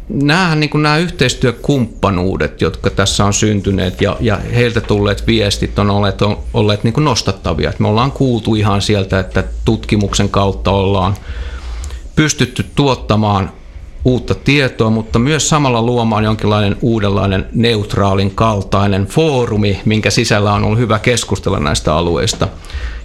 Nämähän 0.09 0.61
niin 0.61 0.71
nämä 0.75 0.99
yhteistyökumppanuudet, 0.99 2.61
jotka 2.61 2.90
tässä 2.90 3.25
on 3.25 3.35
syntyneet 3.35 4.01
ja, 4.01 4.16
ja 4.21 4.37
heiltä 4.55 4.81
tulleet 4.81 5.27
viestit 5.27 5.79
on 5.79 5.90
olleet, 5.90 6.23
on, 6.23 6.38
olleet 6.55 6.85
niin 6.85 6.95
nostattavia. 6.99 7.73
me 7.79 7.88
ollaan 7.88 8.12
kuultu 8.12 8.55
ihan 8.55 8.83
sieltä, 8.83 9.19
että 9.19 9.45
tutkimuksen 9.64 10.29
kautta 10.29 10.71
ollaan 10.71 11.14
pystytty 12.16 12.66
tuottamaan 12.75 13.51
uutta 14.05 14.35
tietoa, 14.35 14.90
mutta 14.90 15.19
myös 15.19 15.49
samalla 15.49 15.83
luomaan 15.83 16.25
jonkinlainen 16.25 16.77
uudenlainen 16.83 17.47
neutraalin 17.55 18.31
kaltainen 18.35 19.07
foorumi, 19.07 19.81
minkä 19.85 20.11
sisällä 20.11 20.53
on 20.53 20.64
ollut 20.64 20.79
hyvä 20.79 20.99
keskustella 20.99 21.61
näistä 21.61 21.95
alueista. 21.95 22.49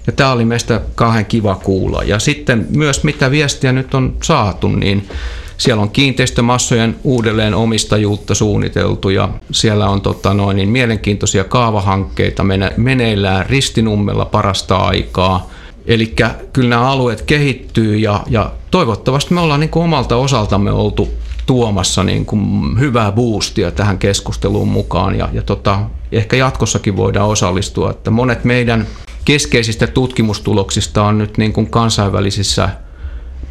Ja 0.08 0.14
tämä 0.14 0.32
oli 0.32 0.46
meistä 0.46 0.82
kauhean 0.96 1.26
kiva 1.26 1.56
kuulla. 1.56 2.04
Ja 2.04 2.20
sitten 2.20 2.68
myös 2.70 3.04
mitä 3.04 3.32
viestiä 3.32 3.72
nyt 3.72 3.94
on 3.94 4.14
saatu, 4.24 4.68
niin 4.68 5.10
siellä 5.58 5.82
on 5.82 5.90
kiinteistömassojen 5.90 6.96
uudelleen 7.04 7.54
omistajuutta 7.54 8.36
suunniteltu 8.36 9.10
ja 9.10 9.30
siellä 9.52 9.90
on 9.90 10.02
tota 10.02 10.34
noin, 10.34 10.58
niin 10.58 10.70
mielenkiintoisia 10.70 11.44
kaavahankkeita 11.44 12.44
meneillään 12.78 13.46
ristinummella 13.46 14.26
parasta 14.26 14.78
aikaa– 14.78 15.50
Eli 15.86 16.16
kyllä 16.54 16.70
nämä 16.70 16.92
alueet 16.92 17.22
kehittyy 17.22 17.98
ja, 17.98 18.24
ja 18.30 18.52
toivottavasti 18.72 19.34
me 19.34 19.40
ollaan 19.40 19.60
niin 19.60 19.70
kuin 19.70 19.84
omalta 19.84 20.16
osaltamme 20.16 20.72
oltu 20.72 21.10
tuomassa 21.46 22.04
niin 22.04 22.26
kuin 22.26 22.80
hyvää 22.80 23.12
boostia 23.12 23.72
tähän 23.72 23.98
keskusteluun 23.98 24.68
mukaan 24.68 25.18
ja, 25.18 25.30
ja 25.34 25.42
tota, 25.42 25.80
ehkä 26.12 26.38
jatkossakin 26.38 26.98
voidaan 26.98 27.30
osallistua. 27.30 27.92
Että 27.92 28.12
monet 28.12 28.44
meidän 28.44 28.88
keskeisistä 29.26 29.88
tutkimustuloksista 29.88 31.04
on 31.04 31.18
nyt 31.18 31.38
niin 31.38 31.54
kuin 31.54 31.70
kansainvälisissä 31.70 32.70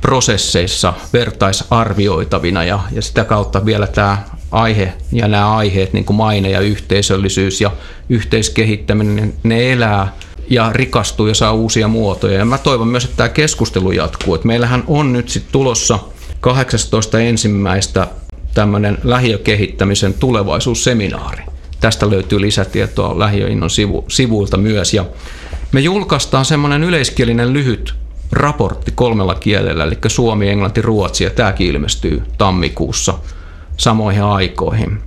prosesseissa 0.00 0.94
vertaisarvioitavina 1.12 2.64
ja, 2.64 2.80
ja 2.92 3.02
sitä 3.02 3.24
kautta 3.24 3.66
vielä 3.66 3.86
tämä 3.86 4.18
aihe 4.50 4.92
ja 5.12 5.28
nämä 5.28 5.56
aiheet, 5.56 5.92
niin 5.92 6.04
kuin 6.04 6.16
maine 6.16 6.50
ja 6.50 6.60
yhteisöllisyys 6.60 7.60
ja 7.60 7.70
yhteiskehittäminen, 8.08 9.34
ne 9.42 9.72
elää– 9.72 10.12
ja 10.50 10.70
rikastuu 10.72 11.26
ja 11.26 11.34
saa 11.34 11.52
uusia 11.52 11.88
muotoja. 11.88 12.38
Ja 12.38 12.44
mä 12.44 12.58
toivon 12.58 12.88
myös, 12.88 13.04
että 13.04 13.16
tämä 13.16 13.28
keskustelu 13.28 13.92
jatkuu. 13.92 14.34
Et 14.34 14.44
meillähän 14.44 14.84
on 14.86 15.12
nyt 15.12 15.28
sitten 15.28 15.52
tulossa 15.52 15.98
18 16.40 17.20
ensimmäistä 17.20 18.08
tämmöinen 18.54 18.98
lähiökehittämisen 19.04 20.14
tulevaisuusseminaari. 20.14 21.42
Tästä 21.80 22.10
löytyy 22.10 22.40
lisätietoa 22.40 23.18
Lähiöinnon 23.18 23.70
sivu, 23.70 24.04
sivuilta 24.08 24.56
myös. 24.56 24.94
Ja 24.94 25.04
me 25.72 25.80
julkaistaan 25.80 26.44
semmoinen 26.44 26.84
yleiskielinen 26.84 27.52
lyhyt 27.52 27.94
raportti 28.32 28.90
kolmella 28.90 29.34
kielellä, 29.34 29.84
eli 29.84 29.98
suomi, 30.06 30.48
englanti, 30.48 30.82
ruotsi, 30.82 31.24
ja 31.24 31.30
tämäkin 31.30 31.66
ilmestyy 31.66 32.22
tammikuussa 32.38 33.18
samoihin 33.76 34.22
aikoihin. 34.22 35.02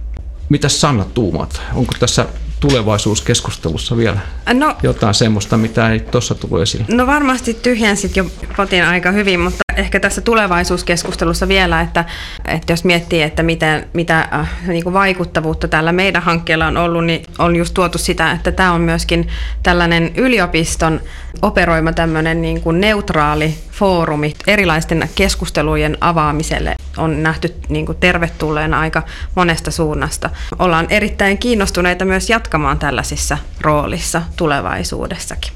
Mitäs 0.49 0.81
Sanna 0.81 1.05
tuumat? 1.13 1.61
Onko 1.73 1.93
tässä 1.99 2.25
tulevaisuuskeskustelussa 2.67 3.97
vielä 3.97 4.19
no, 4.53 4.75
jotain 4.83 5.13
semmoista, 5.13 5.57
mitä 5.57 5.89
ei 5.89 5.99
tuossa 5.99 6.35
tullut 6.35 6.61
esille? 6.61 6.85
No 6.87 7.07
varmasti 7.07 7.53
tyhjensit 7.53 8.15
jo 8.15 8.25
potin 8.57 8.85
aika 8.85 9.11
hyvin, 9.11 9.39
mutta 9.39 9.59
ehkä 9.77 9.99
tässä 9.99 10.21
tulevaisuuskeskustelussa 10.21 11.47
vielä, 11.47 11.81
että, 11.81 12.05
että 12.45 12.73
jos 12.73 12.83
miettii, 12.83 13.21
että 13.21 13.43
miten, 13.43 13.87
mitä 13.93 14.29
äh, 14.33 14.49
niin 14.67 14.83
kuin 14.83 14.93
vaikuttavuutta 14.93 15.67
tällä 15.67 15.91
meidän 15.91 16.21
hankkeella 16.21 16.67
on 16.67 16.77
ollut, 16.77 17.05
niin 17.05 17.25
on 17.39 17.55
just 17.55 17.73
tuotu 17.73 17.97
sitä, 17.97 18.31
että 18.31 18.51
tämä 18.51 18.73
on 18.73 18.81
myöskin 18.81 19.27
tällainen 19.63 20.11
yliopiston 20.15 21.01
operoima 21.41 21.93
tämmöinen 21.93 22.41
niin 22.41 22.61
kuin 22.61 22.81
neutraali 22.81 23.57
foorumi 23.71 24.33
erilaisten 24.47 25.09
keskustelujen 25.15 25.97
avaamiselle 26.01 26.75
on 26.97 27.23
nähty 27.23 27.55
niin 27.69 27.85
kuin 27.85 27.97
tervetulleena 27.97 28.79
aika 28.79 29.03
monesta 29.35 29.71
suunnasta. 29.71 30.29
Ollaan 30.59 30.87
erittäin 30.89 31.37
kiinnostuneita 31.37 32.05
myös 32.05 32.29
jatkamaan 32.29 32.79
tällaisissa 32.79 33.37
roolissa 33.61 34.21
tulevaisuudessakin. 34.35 35.51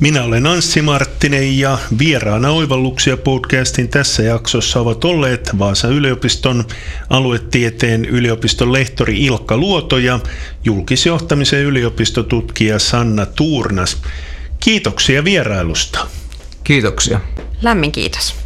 Minä 0.00 0.22
olen 0.22 0.46
Anssi 0.46 0.82
Marttinen 0.82 1.58
ja 1.58 1.78
vieraana 1.98 2.50
Oivalluksia 2.50 3.16
podcastin 3.16 3.88
tässä 3.88 4.22
jaksossa 4.22 4.80
ovat 4.80 5.04
olleet 5.04 5.50
Vaasa 5.58 5.88
yliopiston 5.88 6.64
aluetieteen 7.10 8.04
yliopiston 8.04 8.72
lehtori 8.72 9.24
Ilkka 9.24 9.56
Luoto 9.56 9.98
ja 9.98 10.20
julkisjohtamisen 10.64 11.60
yliopistotutkija 11.60 12.78
Sanna 12.78 13.26
Tuurnas. 13.26 14.02
Kiitoksia 14.60 15.24
vierailusta. 15.24 16.06
Kiitoksia. 16.64 17.20
Lämmin 17.62 17.92
kiitos. 17.92 18.43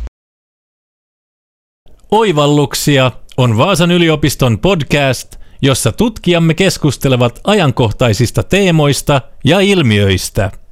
Oivalluksia 2.10 3.12
on 3.36 3.56
Vaasan 3.56 3.90
yliopiston 3.90 4.58
podcast, 4.58 5.36
jossa 5.62 5.92
tutkijamme 5.92 6.54
keskustelevat 6.54 7.40
ajankohtaisista 7.44 8.42
teemoista 8.42 9.20
ja 9.44 9.60
ilmiöistä– 9.60 10.50